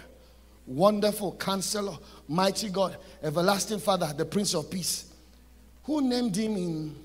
[0.66, 1.96] Wonderful Counselor,
[2.28, 5.12] Mighty God, Everlasting Father, the Prince of Peace.
[5.84, 6.96] Who named him in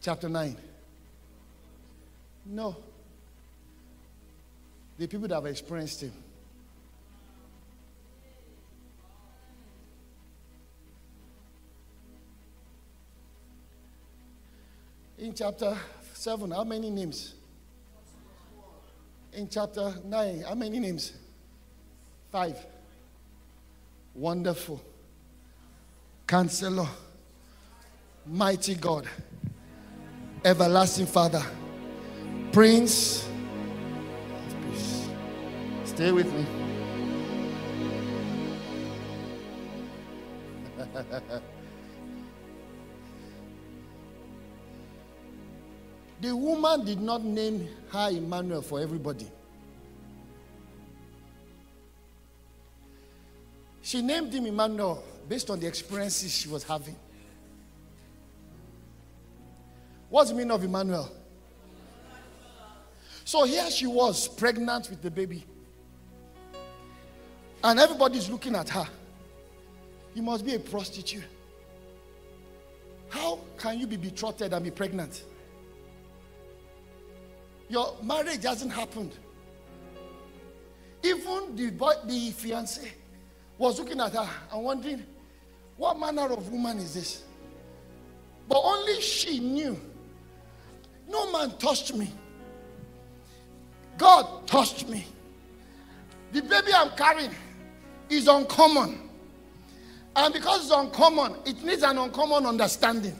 [0.00, 0.56] chapter 9?
[2.46, 2.76] No.
[4.96, 6.12] The people that have experienced him.
[15.18, 15.76] In chapter
[16.14, 17.34] 7, how many names?
[19.32, 21.12] In chapter 9, how many names?
[22.32, 22.56] Five.
[24.14, 24.82] Wonderful.
[26.26, 26.88] Counselor.
[28.26, 29.08] Mighty God.
[30.44, 31.42] Everlasting Father.
[32.52, 33.28] Prince.
[35.84, 36.46] Stay with me.
[46.20, 49.30] the woman did not name her Emmanuel for everybody.
[53.82, 56.96] She named him Emmanuel based on the experiences she was having.
[60.10, 61.10] What's the meaning of Emmanuel?
[63.24, 65.44] So here she was, pregnant with the baby.
[67.62, 68.86] And everybody's looking at her.
[70.14, 71.24] You must be a prostitute.
[73.10, 75.22] How can you be betrothed and be pregnant?
[77.68, 79.12] Your marriage hasn't happened.
[81.02, 82.92] Even the boy, the fiance
[83.56, 85.04] was looking at her and wondering,
[85.76, 87.22] what manner of woman is this?
[88.48, 89.78] But only she knew.
[91.08, 92.12] No man touched me.
[93.96, 95.06] God touched me.
[96.32, 97.30] The baby I'm carrying
[98.08, 99.08] is uncommon.
[100.16, 103.16] And because it's uncommon, it needs an uncommon understanding.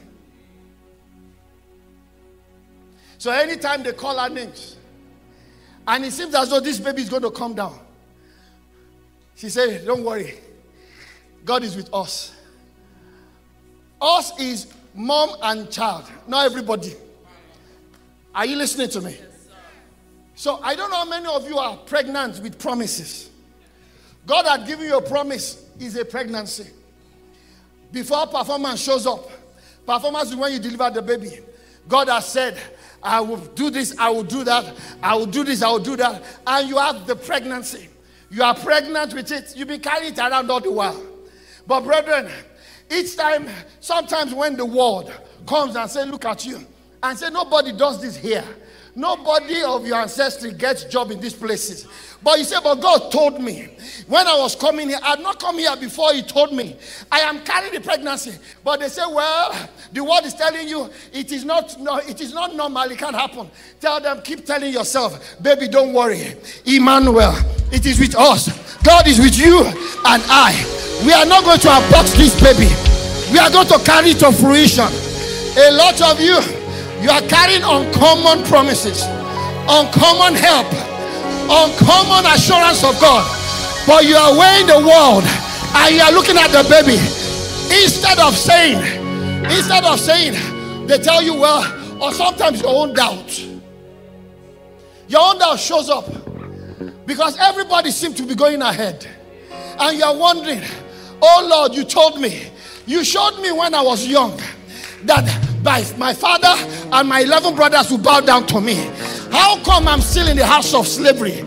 [3.19, 4.77] So anytime they call our names,
[5.85, 7.77] and it seems as though this baby is going to come down,
[9.35, 10.39] she said, Don't worry,
[11.43, 12.33] God is with us.
[14.01, 16.93] Us is mom and child, not everybody.
[18.33, 19.17] Are you listening to me?
[20.35, 23.29] So I don't know how many of you are pregnant with promises.
[24.25, 26.67] God had given you a promise, is a pregnancy.
[27.91, 29.29] Before performance shows up,
[29.85, 31.39] performance is when you deliver the baby.
[31.85, 32.57] God has said,
[33.01, 35.95] I will do this, I will do that, I will do this, I will do
[35.95, 36.21] that.
[36.45, 37.89] And you have the pregnancy.
[38.29, 39.55] You are pregnant with it.
[39.55, 41.01] You be carrying it around all the while.
[41.65, 42.29] But brethren,
[42.91, 43.47] each time,
[43.79, 45.11] sometimes when the world
[45.47, 46.65] comes and say, look at you,
[47.01, 48.43] and say, nobody does this here.
[48.95, 51.87] Nobody of your ancestry gets job in these places.
[52.21, 53.69] But you say, but God told me
[54.07, 56.75] when I was coming here, I had not come here before He told me.
[57.11, 58.33] I am carrying the pregnancy.
[58.63, 62.33] But they say, well, the word is telling you it is not no, it is
[62.33, 63.49] not normal, it can't happen.
[63.79, 66.35] Tell them, keep telling yourself, baby, don't worry.
[66.65, 67.35] Emmanuel,
[67.71, 68.77] it is with us.
[68.83, 70.53] God is with you and I.
[71.05, 72.67] We are not going to abort this baby.
[73.31, 74.87] We are going to carry it to fruition.
[75.57, 76.39] A lot of you,
[77.01, 79.03] you are carrying uncommon promises,
[79.67, 80.67] uncommon help
[81.49, 83.25] uncommon assurance of God.
[83.87, 86.97] But you are weighing the world and you are looking at the baby.
[87.83, 88.77] Instead of saying,
[89.45, 91.65] instead of saying, they tell you, well,
[92.01, 93.45] or sometimes your own doubt.
[95.07, 96.05] Your own doubt shows up
[97.05, 99.07] because everybody seems to be going ahead.
[99.79, 100.61] And you are wondering,
[101.21, 102.47] oh Lord, you told me,
[102.85, 104.39] you showed me when I was young
[105.03, 105.25] that
[105.63, 106.53] my, my father
[106.91, 108.75] and my 11 brothers will bow down to me.
[109.31, 111.41] How come I'm still in the house of slavery?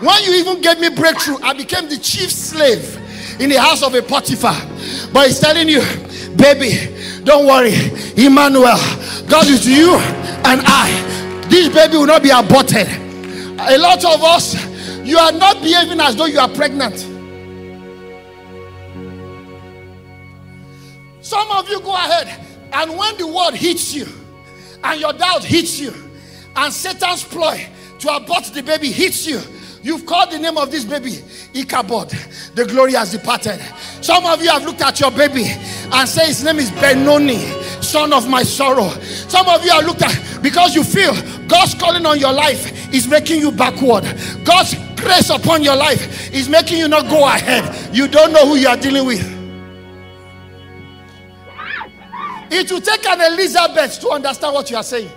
[0.00, 2.96] When you even gave me breakthrough, I became the chief slave
[3.40, 4.56] in the house of a Potiphar.
[5.12, 5.80] But he's telling you,
[6.36, 7.74] baby, don't worry,
[8.16, 8.78] Emmanuel,
[9.28, 11.44] God is you and I.
[11.48, 12.88] This baby will not be aborted.
[13.60, 14.54] A lot of us,
[15.04, 16.96] you are not behaving as though you are pregnant.
[21.20, 24.06] Some of you go ahead and when the word hits you,
[24.84, 25.92] and your doubt hits you,
[26.56, 27.66] and Satan's ploy
[27.98, 29.40] to abort the baby hits you,
[29.82, 31.22] You've called the name of this baby
[31.54, 32.10] Ichabod.
[32.54, 33.60] The glory has departed.
[34.02, 37.38] Some of you have looked at your baby and say his name is Benoni,
[37.80, 38.88] son of my sorrow.
[39.00, 41.14] Some of you have looked at because you feel
[41.46, 44.04] God's calling on your life is making you backward.
[44.44, 47.94] God's grace upon your life is making you not go ahead.
[47.94, 49.37] You don't know who you are dealing with.
[52.50, 55.10] It will take an Elizabeth to understand what you are saying.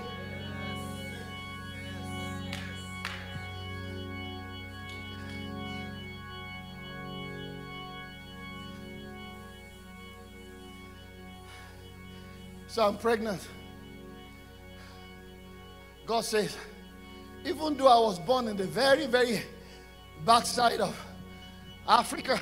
[12.67, 13.45] So I'm pregnant.
[16.05, 16.55] God says,
[17.45, 19.43] even though I was born in the very, very
[20.25, 20.97] backside of
[21.87, 22.39] Africa,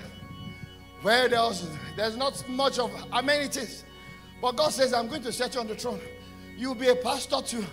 [1.01, 3.85] where there was, there's not much of amenities,
[4.41, 5.99] but God says, I'm going to set you on the throne.
[6.57, 7.65] You'll be a pastor to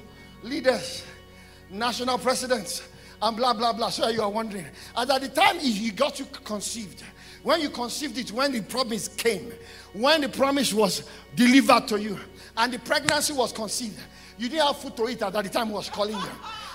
[0.43, 1.05] leaders,
[1.71, 2.89] national presidents,
[3.21, 3.91] and blah, blah, blah.
[3.91, 4.67] So you are wondering.
[4.97, 7.03] And at the time he got you conceived,
[7.43, 9.53] when you conceived it, when the promise came,
[9.93, 12.19] when the promise was delivered to you,
[12.57, 13.99] and the pregnancy was conceived,
[14.39, 16.31] you didn't have food to eat at the time he was calling you.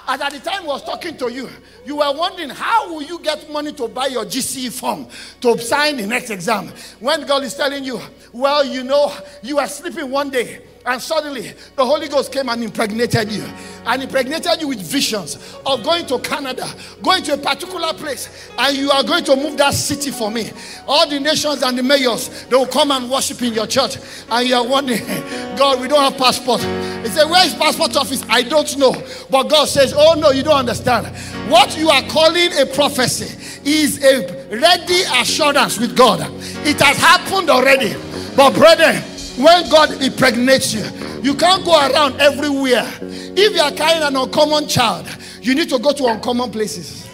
[0.08, 1.50] And at the time I was talking to you,
[1.86, 5.08] you were wondering how will you get money to buy your GCE form
[5.42, 6.72] to sign the next exam?
[7.00, 8.00] When God is telling you,
[8.34, 12.64] well, you know, you are sleeping one day and suddenly the Holy Ghost came and
[12.64, 13.44] impregnated you.
[13.86, 16.68] And impregnated you with visions of going to Canada,
[17.02, 20.52] going to a particular place, and you are going to move that city for me.
[20.88, 23.98] All the nations and the mayors, they will come and worship in your church.
[24.30, 25.04] And you are wondering,
[25.58, 26.62] God, we don't have passport.
[26.62, 28.24] He said, Where is passport office?
[28.30, 28.94] I don't know.
[29.30, 31.08] But God says, Oh no, you don't understand.
[31.50, 36.20] What you are calling a prophecy is a ready assurance with God.
[36.66, 37.96] It has happened already.
[38.36, 39.04] But brother,
[39.44, 40.84] when God impregnates you,
[41.22, 42.90] you can't go around everywhere.
[43.02, 45.08] If you are carrying an uncommon child,
[45.42, 47.10] you need to go to uncommon places.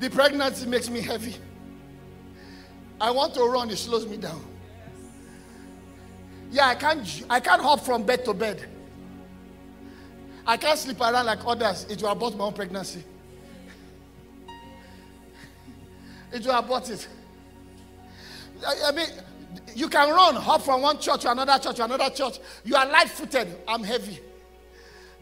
[0.00, 1.36] The pregnancy makes me heavy.
[3.00, 4.44] I want to run, it slows me down.
[6.50, 8.66] Yeah, I can't I can't hop from bed to bed.
[10.46, 11.86] I can't sleep around like others.
[11.88, 13.04] It will abort my own pregnancy.
[16.32, 17.06] It will abort it.
[18.66, 19.08] I, I mean,
[19.74, 22.38] you can run, hop from one church to another church to another church.
[22.64, 23.48] You are light footed.
[23.66, 24.20] I'm heavy.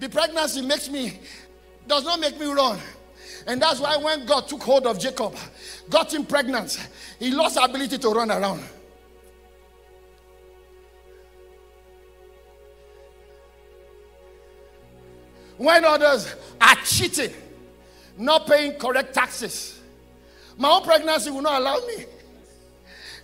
[0.01, 1.19] The pregnancy makes me,
[1.86, 2.78] does not make me run.
[3.47, 5.35] And that's why when God took hold of Jacob,
[5.89, 6.78] got him pregnant,
[7.19, 8.62] he lost ability to run around.
[15.59, 17.35] When others are cheating,
[18.17, 19.81] not paying correct taxes,
[20.57, 22.05] my own pregnancy will not allow me.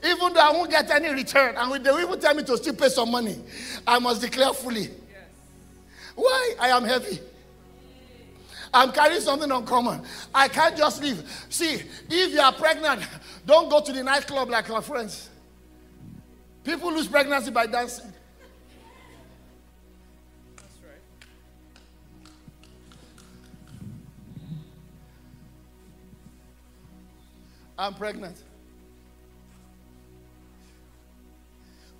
[0.04, 2.74] Even though I won't get any return, and they will even tell me to still
[2.74, 3.38] pay some money,
[3.86, 4.90] I must declare fully.
[6.14, 6.54] Why?
[6.60, 7.20] I am heavy.
[8.72, 10.02] I'm carrying something uncommon.
[10.34, 11.22] I can't just leave.
[11.48, 11.80] See,
[12.10, 13.02] if you are pregnant,
[13.46, 15.30] don't go to the nightclub like our friends.
[16.64, 18.12] People lose pregnancy by dancing.
[27.78, 28.36] I'm pregnant.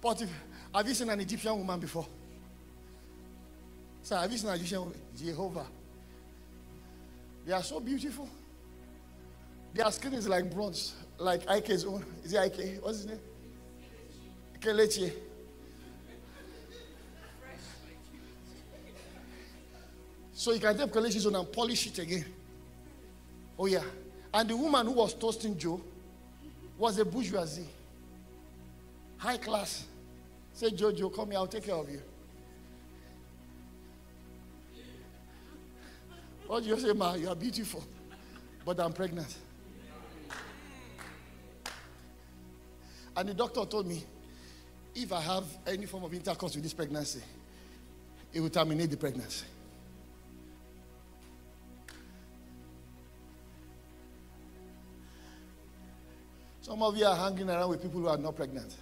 [0.00, 0.30] But if,
[0.74, 2.06] have you seen an Egyptian woman before?
[4.02, 5.00] Sir, have you seen an Egyptian woman?
[5.16, 5.66] Jehovah.
[7.46, 8.28] They are so beautiful.
[9.72, 12.04] Their skin is like bronze, like Ike's own.
[12.22, 12.82] Is it Ike?
[12.82, 13.20] What's his name?
[14.60, 15.12] Kelechi.
[20.32, 22.24] So you can take Kelechi's own and polish it again.
[23.58, 23.82] Oh, yeah.
[24.34, 25.80] And the woman who was toasting Joe
[26.76, 27.68] was a bourgeoisie,
[29.16, 29.86] high class.
[30.52, 32.02] Say, Jojo, come here, I'll take care of you.
[36.48, 37.14] Do you say, Ma?
[37.14, 37.82] You are beautiful,
[38.64, 39.36] but I'm pregnant.
[43.16, 44.02] And the doctor told me
[44.94, 47.20] if I have any form of intercourse with this pregnancy,
[48.32, 49.46] it will terminate the pregnancy.
[56.74, 58.74] Some of you are hanging around with people who are not pregnant.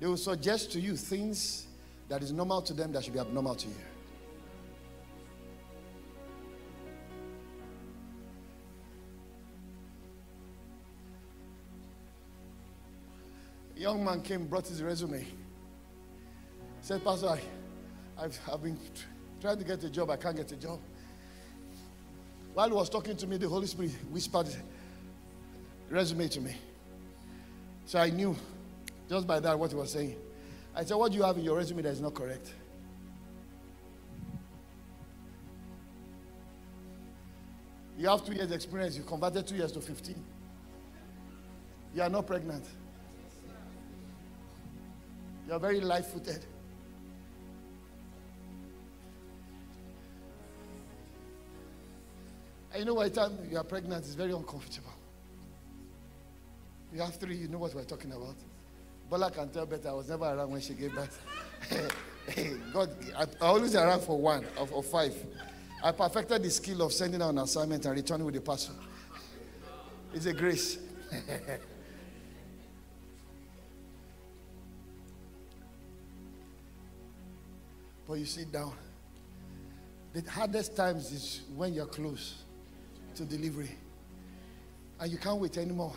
[0.00, 1.66] They will suggest to you things
[2.08, 3.74] that is normal to them that should be abnormal to you.
[13.76, 15.26] A young man came, brought his resume.
[16.80, 17.40] Said, Pastor, I,
[18.18, 18.78] I've, I've been
[19.42, 20.80] trying to get a job, I can't get a job.
[22.54, 24.48] While he was talking to me, the Holy Spirit whispered,
[25.90, 26.56] resume to me.
[27.86, 28.36] So I knew
[29.08, 30.16] Just by that, what he was saying.
[30.74, 32.52] I said, What do you have in your resume that is not correct?
[37.96, 40.16] You have two years experience, you converted two years to 15.
[41.94, 42.64] You are not pregnant.
[45.46, 46.44] You are very light footed.
[52.72, 54.90] And you know, by the time you are pregnant, it's very uncomfortable.
[56.94, 58.36] You have three, you know what we're talking about.
[59.10, 59.88] Bola can tell better.
[59.88, 61.20] I was never around when she gave birth.
[62.72, 65.12] God, I, I always around for one of, five.
[65.82, 68.76] I perfected the skill of sending out an assignment and returning with the parcel.
[70.14, 70.78] It's a grace.
[78.06, 78.72] but you sit down.
[80.12, 82.44] The hardest times is when you're close
[83.16, 83.72] to delivery
[85.00, 85.92] and you can't wait anymore.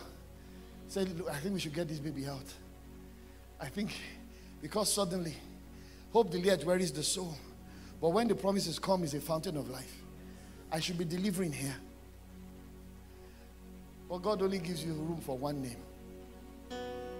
[0.88, 2.44] Say, I think we should get this baby out.
[3.60, 3.90] I think
[4.62, 5.34] because suddenly
[6.12, 7.34] hope delayed where is the soul.
[8.00, 10.02] But when the promises come, is a fountain of life.
[10.70, 11.74] I should be delivering here.
[14.08, 15.76] But God only gives you room for one name.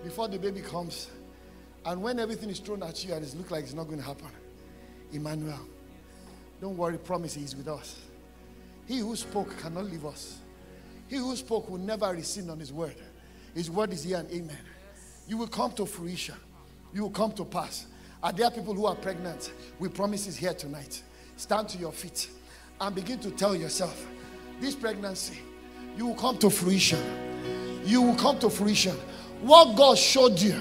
[0.05, 1.11] Before the baby comes,
[1.85, 4.05] and when everything is thrown at you and it looks like it's not going to
[4.05, 4.29] happen,
[5.13, 5.61] Emmanuel,
[6.61, 7.99] don't worry, promise is with us.
[8.87, 10.39] He who spoke cannot leave us.
[11.09, 12.97] He who spoke will never rescind on His word.
[13.55, 14.59] His word is here and amen.
[15.27, 16.37] You will come to fruition.
[16.93, 17.87] You will come to pass.
[18.23, 19.53] Are there people who are pregnant?
[19.79, 21.03] We promise is here tonight.
[21.37, 22.31] Stand to your feet
[22.81, 24.07] and begin to tell yourself
[24.61, 25.39] this pregnancy,
[25.97, 26.99] you will come to fruition.
[27.85, 28.97] You will come to fruition.
[29.41, 30.55] What God showed you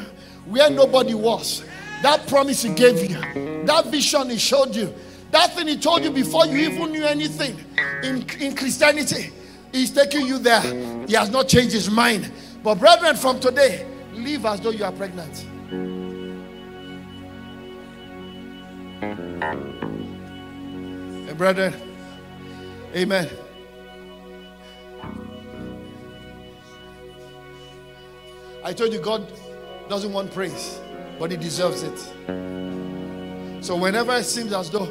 [0.45, 1.63] where nobody was,
[2.03, 4.93] that promise He gave you, that vision He showed you,
[5.31, 7.57] that thing He told you before you even knew anything
[8.03, 9.31] in, in Christianity,
[9.71, 10.61] He's taking you there.
[11.07, 12.31] He has not changed His mind.
[12.63, 15.45] But, brethren, from today, live as though you are pregnant.
[21.27, 21.73] And brethren,
[22.95, 23.29] amen.
[28.63, 29.25] I told you God
[29.87, 30.81] doesn't want praise,
[31.19, 31.97] but He deserves it.
[33.63, 34.89] So whenever it seems as though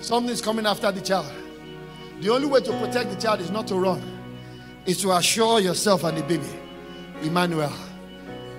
[0.00, 1.32] something's coming after the child,
[2.20, 4.02] the only way to protect the child is not to run,
[4.86, 6.48] is to assure yourself and the baby,
[7.22, 7.72] Emmanuel,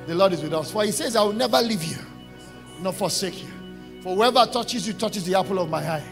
[0.06, 0.72] the Lord is with us.
[0.72, 1.98] For He says, I will never leave you,
[2.82, 3.50] nor forsake you.
[4.02, 6.04] For whoever touches you touches the apple of my eye.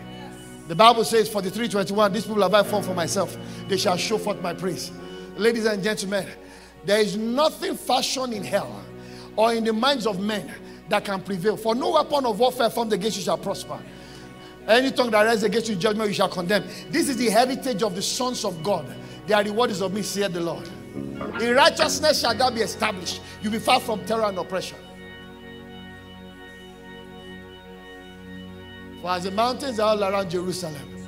[0.68, 4.42] The Bible says, 43:21, these people have I formed for myself, they shall show forth
[4.42, 4.92] my praise.
[5.38, 6.28] Ladies and gentlemen,
[6.86, 8.84] there is nothing fashioned in hell
[9.36, 10.52] or in the minds of men
[10.90, 11.58] that can prevail.
[11.58, 13.80] For no weapon of warfare formed against you shall prosper.
[14.68, 16.64] Any tongue that rises against you in judgment, you shall condemn.
[16.90, 18.86] This is the heritage of the sons of God.
[19.28, 20.68] Their reward is of me, saith the Lord.
[21.42, 23.22] In righteousness shall thou be established.
[23.42, 24.78] You'll be far from terror and oppression.
[29.02, 31.08] For as the mountains are all around Jerusalem,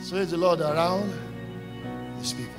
[0.00, 1.12] so is the Lord around
[2.18, 2.54] his people.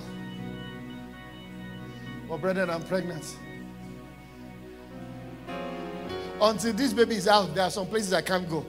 [2.28, 3.26] Well, brethren, I'm pregnant.
[6.42, 8.66] Until this baby is out, there are some places I can't go.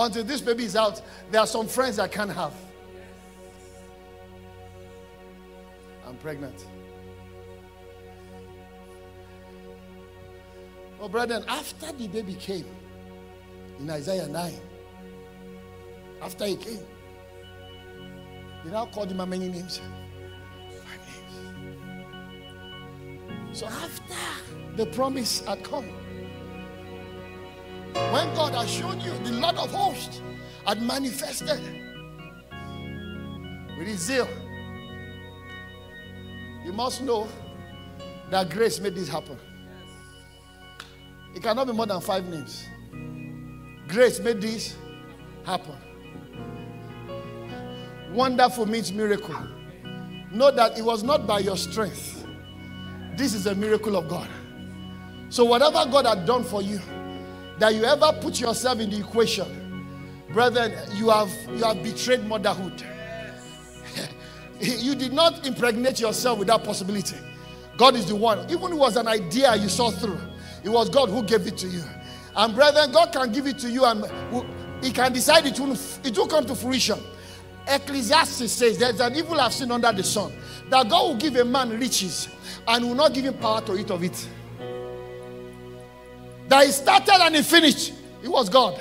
[0.00, 1.02] Until this baby is out,
[1.32, 2.54] there are some friends I can't have.
[6.06, 6.66] I'm pregnant.
[11.00, 12.66] Oh, brethren, after the baby came
[13.80, 14.54] in Isaiah 9,
[16.22, 16.86] after he came,
[18.64, 19.80] they now called him many names?
[20.84, 21.00] Five
[23.26, 23.58] names.
[23.58, 24.14] So after
[24.76, 25.86] the promise had come,
[28.12, 30.20] when God has shown you the Lord of hosts
[30.66, 31.60] had manifested
[33.78, 34.28] with his zeal,
[36.64, 37.28] you must know
[38.30, 39.38] that grace made this happen.
[41.34, 42.66] It cannot be more than five names.
[43.88, 44.76] Grace made this
[45.44, 45.76] happen.
[48.12, 49.36] Wonderful means miracle.
[50.32, 52.26] Know that it was not by your strength.
[53.16, 54.28] This is a miracle of God.
[55.30, 56.80] So, whatever God had done for you,
[57.58, 59.86] that you ever put yourself in the equation,
[60.32, 62.82] brethren, you have you have betrayed motherhood.
[64.60, 67.16] you did not impregnate yourself with that possibility.
[67.76, 68.40] God is the one.
[68.50, 70.20] Even it was an idea you saw through,
[70.64, 71.82] it was God who gave it to you.
[72.36, 74.04] And brethren, God can give it to you, and
[74.84, 76.98] He can decide it will, it will come to fruition.
[77.68, 80.32] Ecclesiastes says there's an evil I've seen under the sun
[80.70, 82.28] that God will give a man riches
[82.66, 84.28] and will not give him power to eat of it.
[86.48, 87.92] That he started and he finished,
[88.22, 88.80] it was God.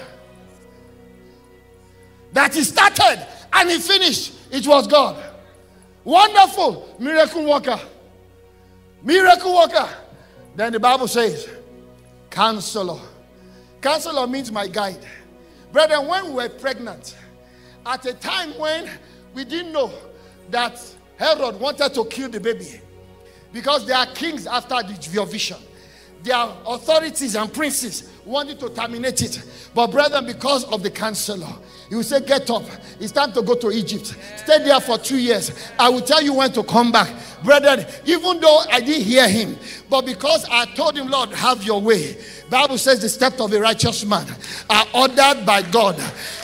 [2.34, 4.34] That he started And he finished.
[4.52, 5.23] It was God.
[6.03, 7.80] Wonderful miracle worker.
[9.03, 9.89] Miracle worker.
[10.56, 11.49] Then the Bible says,
[12.30, 12.99] Counselor.
[13.81, 15.06] Counselor means my guide.
[15.72, 17.15] Brethren, when we were pregnant,
[17.85, 18.89] at a time when
[19.34, 19.91] we didn't know
[20.49, 20.80] that
[21.18, 22.81] Herod wanted to kill the baby
[23.53, 25.57] because they are kings after the, your vision.
[26.28, 29.41] Their authorities and princes wanted to terminate it.
[29.74, 31.48] But, brethren, because of the counselor,
[31.88, 32.64] he will say, Get up.
[32.99, 34.08] It's time to go to Egypt.
[34.36, 35.54] Stay there for two years.
[35.80, 37.10] I will tell you when to come back.
[37.45, 39.58] Brethren, even though I didn't hear him,
[39.90, 42.18] but because I told him, Lord, have your way.
[42.49, 44.26] Bible says the steps of a righteous man
[44.69, 45.99] are ordered by God.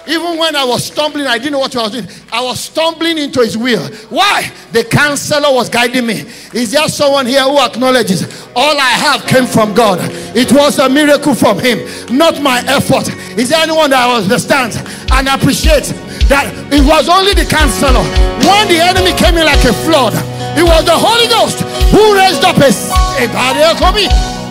[0.05, 2.07] Even when I was stumbling, I didn't know what I was doing.
[2.30, 3.88] I was stumbling into his will.
[4.09, 4.51] Why?
[4.73, 6.25] The counselor was guiding me.
[6.53, 9.99] Is there someone here who acknowledges all I have came from God?
[10.35, 11.80] It was a miracle from him,
[12.11, 13.07] not my effort.
[13.39, 14.75] Is there anyone that understands
[15.13, 15.93] and appreciates
[16.27, 18.03] that it was only the counselor?
[18.43, 20.11] When the enemy came in like a flood,
[20.59, 21.63] it was the Holy Ghost
[21.95, 22.75] who raised up a,
[23.23, 24.42] a barrier for me.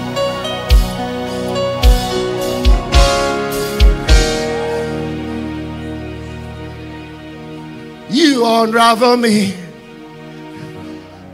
[8.12, 9.54] You unravel me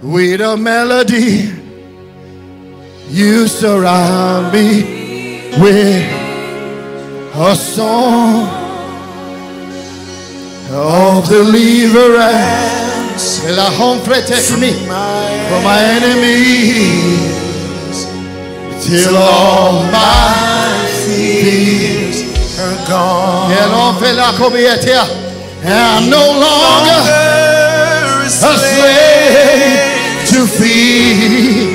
[0.01, 1.51] with a melody.
[3.11, 4.85] You surround me
[5.59, 6.07] with
[7.35, 8.47] a song
[10.71, 12.79] of deliverance.
[13.57, 14.71] La home protect me
[15.49, 17.35] from my enemies
[18.87, 22.23] till all my fears
[22.61, 23.51] are gone.
[25.65, 27.01] I'm no longer
[28.29, 29.81] a slave
[30.31, 31.75] to fear.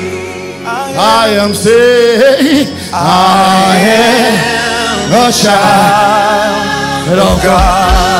[0.96, 2.72] I am saved.
[2.92, 8.13] I am a child of God.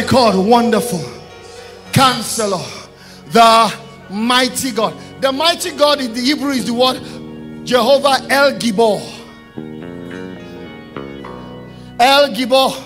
[0.00, 1.02] Be called Wonderful.
[1.92, 2.64] Counselor,
[3.30, 3.74] the
[4.10, 4.94] mighty God.
[5.20, 9.00] The mighty God in the Hebrew is the word Jehovah El Gibor.
[11.98, 12.76] El Gibor,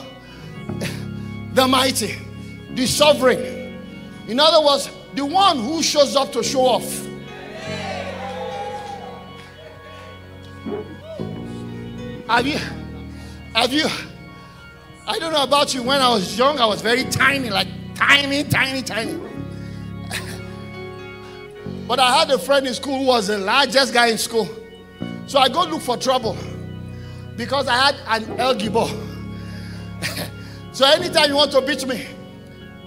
[1.55, 2.16] the mighty,
[2.70, 3.78] the sovereign.
[4.28, 7.06] In other words, the one who shows up to show off.
[12.28, 12.59] Have you,
[13.55, 13.89] have you,
[15.06, 18.44] I don't know about you, when I was young, I was very tiny, like tiny,
[18.44, 19.14] tiny, tiny.
[21.88, 24.48] but I had a friend in school who was the largest guy in school.
[25.26, 26.36] So I go look for trouble
[27.36, 28.88] because I had an elgibo.
[30.72, 32.06] so anytime you want to beat me,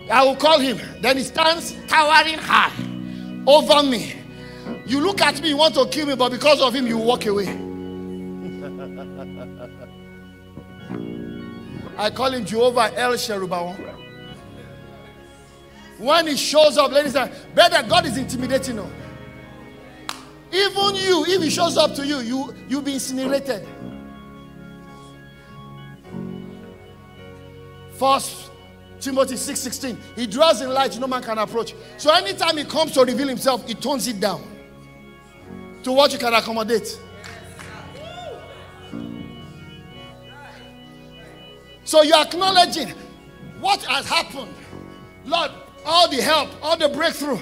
[0.10, 0.80] I will call him.
[1.02, 2.72] Then he stands towering high
[3.46, 4.16] over me.
[4.86, 7.26] You look at me, you want to kill me, but because of him, you walk
[7.26, 7.65] away.
[11.98, 14.02] I call him Jehovah El Sherubawon.
[15.98, 18.76] When he shows up, ladies and brother, God is intimidating.
[18.76, 18.90] No?
[20.52, 23.66] Even you, if he shows up to you, you you'll be incinerated.
[27.94, 28.52] First
[29.00, 29.98] Timothy 6 16.
[30.16, 31.76] He dwells in light, no man can approach.
[31.98, 34.44] So anytime he comes to reveal himself, he tones it down
[35.84, 37.00] to what you can accommodate.
[41.86, 42.90] So you're acknowledging
[43.62, 44.54] what has happened.
[45.26, 45.52] Lord,
[45.86, 47.40] all the help, all the breakthrough,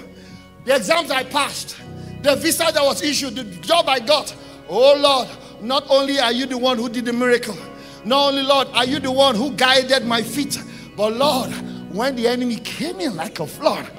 [0.66, 1.78] the exams I passed,
[2.22, 4.36] the visa that was issued, the job I got.
[4.70, 5.28] Oh Lord,
[5.62, 7.58] not only are you the one who did the miracle,
[8.06, 10.62] not only, Lord, are you the one who guided my feet,
[10.96, 11.52] but Lord,
[11.94, 13.90] when the enemy came in like a flood.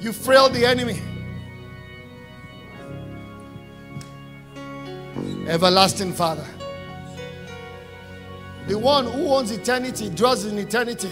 [0.00, 1.00] You frailed the enemy.
[5.46, 6.46] Everlasting Father.
[8.68, 11.10] The one who owns eternity, dwells in eternity,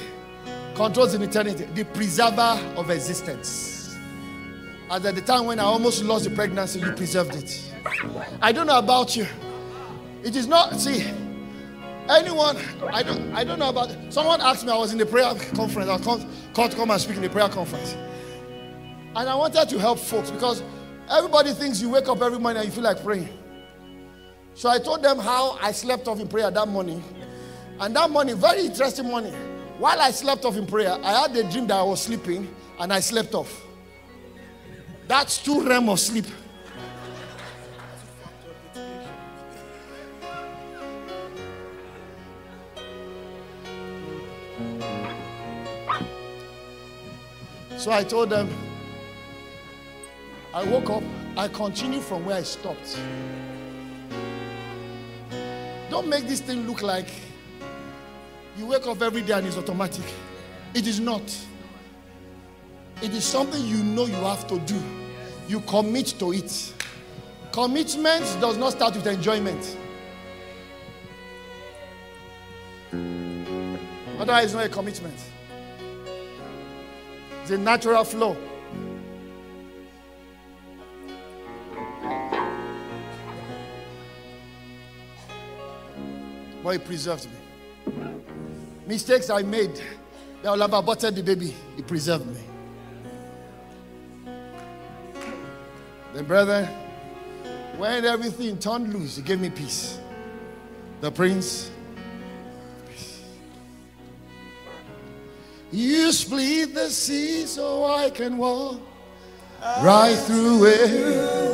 [0.75, 3.97] controls in eternity, the preserver of existence.
[4.91, 7.73] As at the time when I almost lost the pregnancy, you preserved it.
[8.41, 9.27] I don't know about you.
[10.23, 11.07] It is not, see,
[12.09, 12.57] anyone,
[12.93, 15.89] I don't, I don't know about, someone asked me, I was in the prayer conference,
[15.89, 17.95] I was called to come and speak in the prayer conference.
[19.17, 20.63] And I wanted to help folks because
[21.11, 23.29] everybody thinks you wake up every morning and you feel like praying.
[24.61, 27.03] So I told them how I slept off in prayer that morning.
[27.81, 29.33] And that morning, very interesting morning.
[29.79, 32.93] While I slept off in prayer, I had a dream that I was sleeping and
[32.93, 33.65] I slept off.
[35.09, 36.27] That's two realm of sleep.
[47.79, 48.51] So I told them,
[50.53, 51.03] I woke up,
[51.39, 53.01] I continued from where I stopped.
[55.91, 57.09] Don't make this thing look like
[58.57, 60.05] you wake up every day and it's automatic.
[60.73, 61.23] It is not.
[63.03, 64.81] It is something you know you have to do.
[65.49, 66.75] You commit to it.
[67.51, 69.77] Commitment does not start with enjoyment.
[74.21, 75.19] Otherwise, it's not a commitment.
[77.43, 78.37] It's a natural flow.
[86.71, 87.93] But he preserved me.
[88.87, 89.75] Mistakes I made,
[90.41, 91.53] that will have aborted the baby.
[91.75, 92.41] He preserved me.
[96.15, 96.67] Then, brother,
[97.77, 99.99] when everything turned loose, he gave me peace.
[101.01, 101.73] The prince.
[105.73, 108.81] You split the sea so I can walk
[109.83, 111.50] right through it.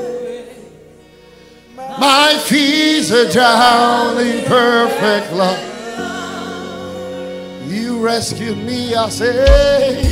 [1.98, 5.58] My feet are down in perfect love.
[7.66, 10.02] You rescued me, I say.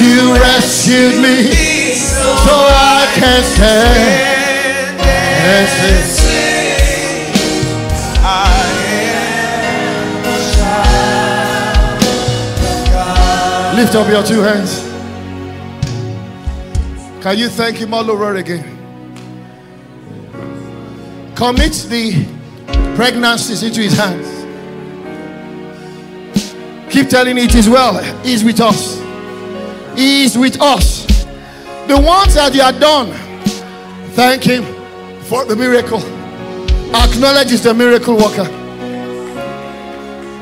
[0.00, 1.52] You rescued me
[1.92, 6.28] so I can stand and sing.
[13.76, 14.82] Lift up your two hands.
[17.22, 18.77] Can you thank him all over again?
[21.38, 22.26] Commit the
[22.96, 24.26] pregnancies into his hands.
[26.92, 28.02] Keep telling it is well.
[28.24, 28.98] He's with us.
[29.96, 31.06] He is with us.
[31.86, 33.12] The ones that you are done,
[34.14, 34.64] thank him
[35.26, 36.00] for the miracle.
[36.92, 38.46] Acknowledge he's the miracle worker.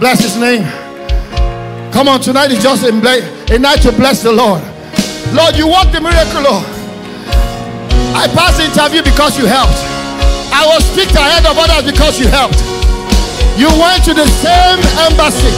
[0.01, 0.63] Bless his name.
[1.93, 2.89] Come on, tonight is just a,
[3.55, 4.63] a night to bless the Lord.
[5.35, 6.65] Lord, you want the miracle, Lord.
[8.17, 9.96] I passed the interview because you helped.
[10.57, 12.57] I was picked ahead of others because you helped.
[13.61, 15.53] You went to the same embassy.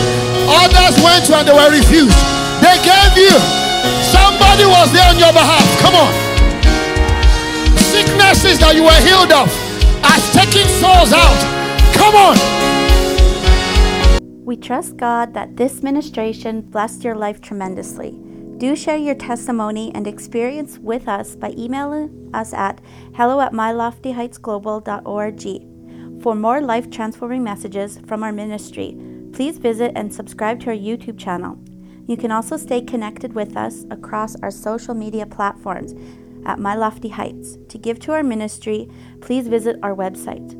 [0.50, 2.18] Others went to and they were refused.
[2.58, 3.30] They gave you.
[4.10, 5.62] Somebody was there on your behalf.
[5.78, 6.10] Come on.
[7.78, 9.46] Sicknesses that you were healed of
[10.02, 11.38] are taking souls out.
[11.94, 12.34] Come on.
[14.44, 18.27] We trust God that this ministration blessed your life tremendously.
[18.58, 22.80] Do share your testimony and experience with us by emailing us at
[23.14, 26.22] hello at myloftyheightsglobal.org.
[26.22, 28.98] For more life transforming messages from our ministry,
[29.32, 31.56] please visit and subscribe to our YouTube channel.
[32.08, 35.94] You can also stay connected with us across our social media platforms
[36.44, 37.58] at My Lofty Heights.
[37.68, 38.88] To give to our ministry,
[39.20, 40.52] please visit our website.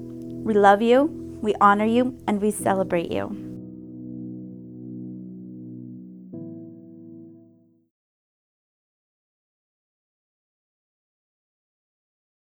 [0.45, 1.07] We love you,
[1.43, 3.48] we honor you, and we celebrate you.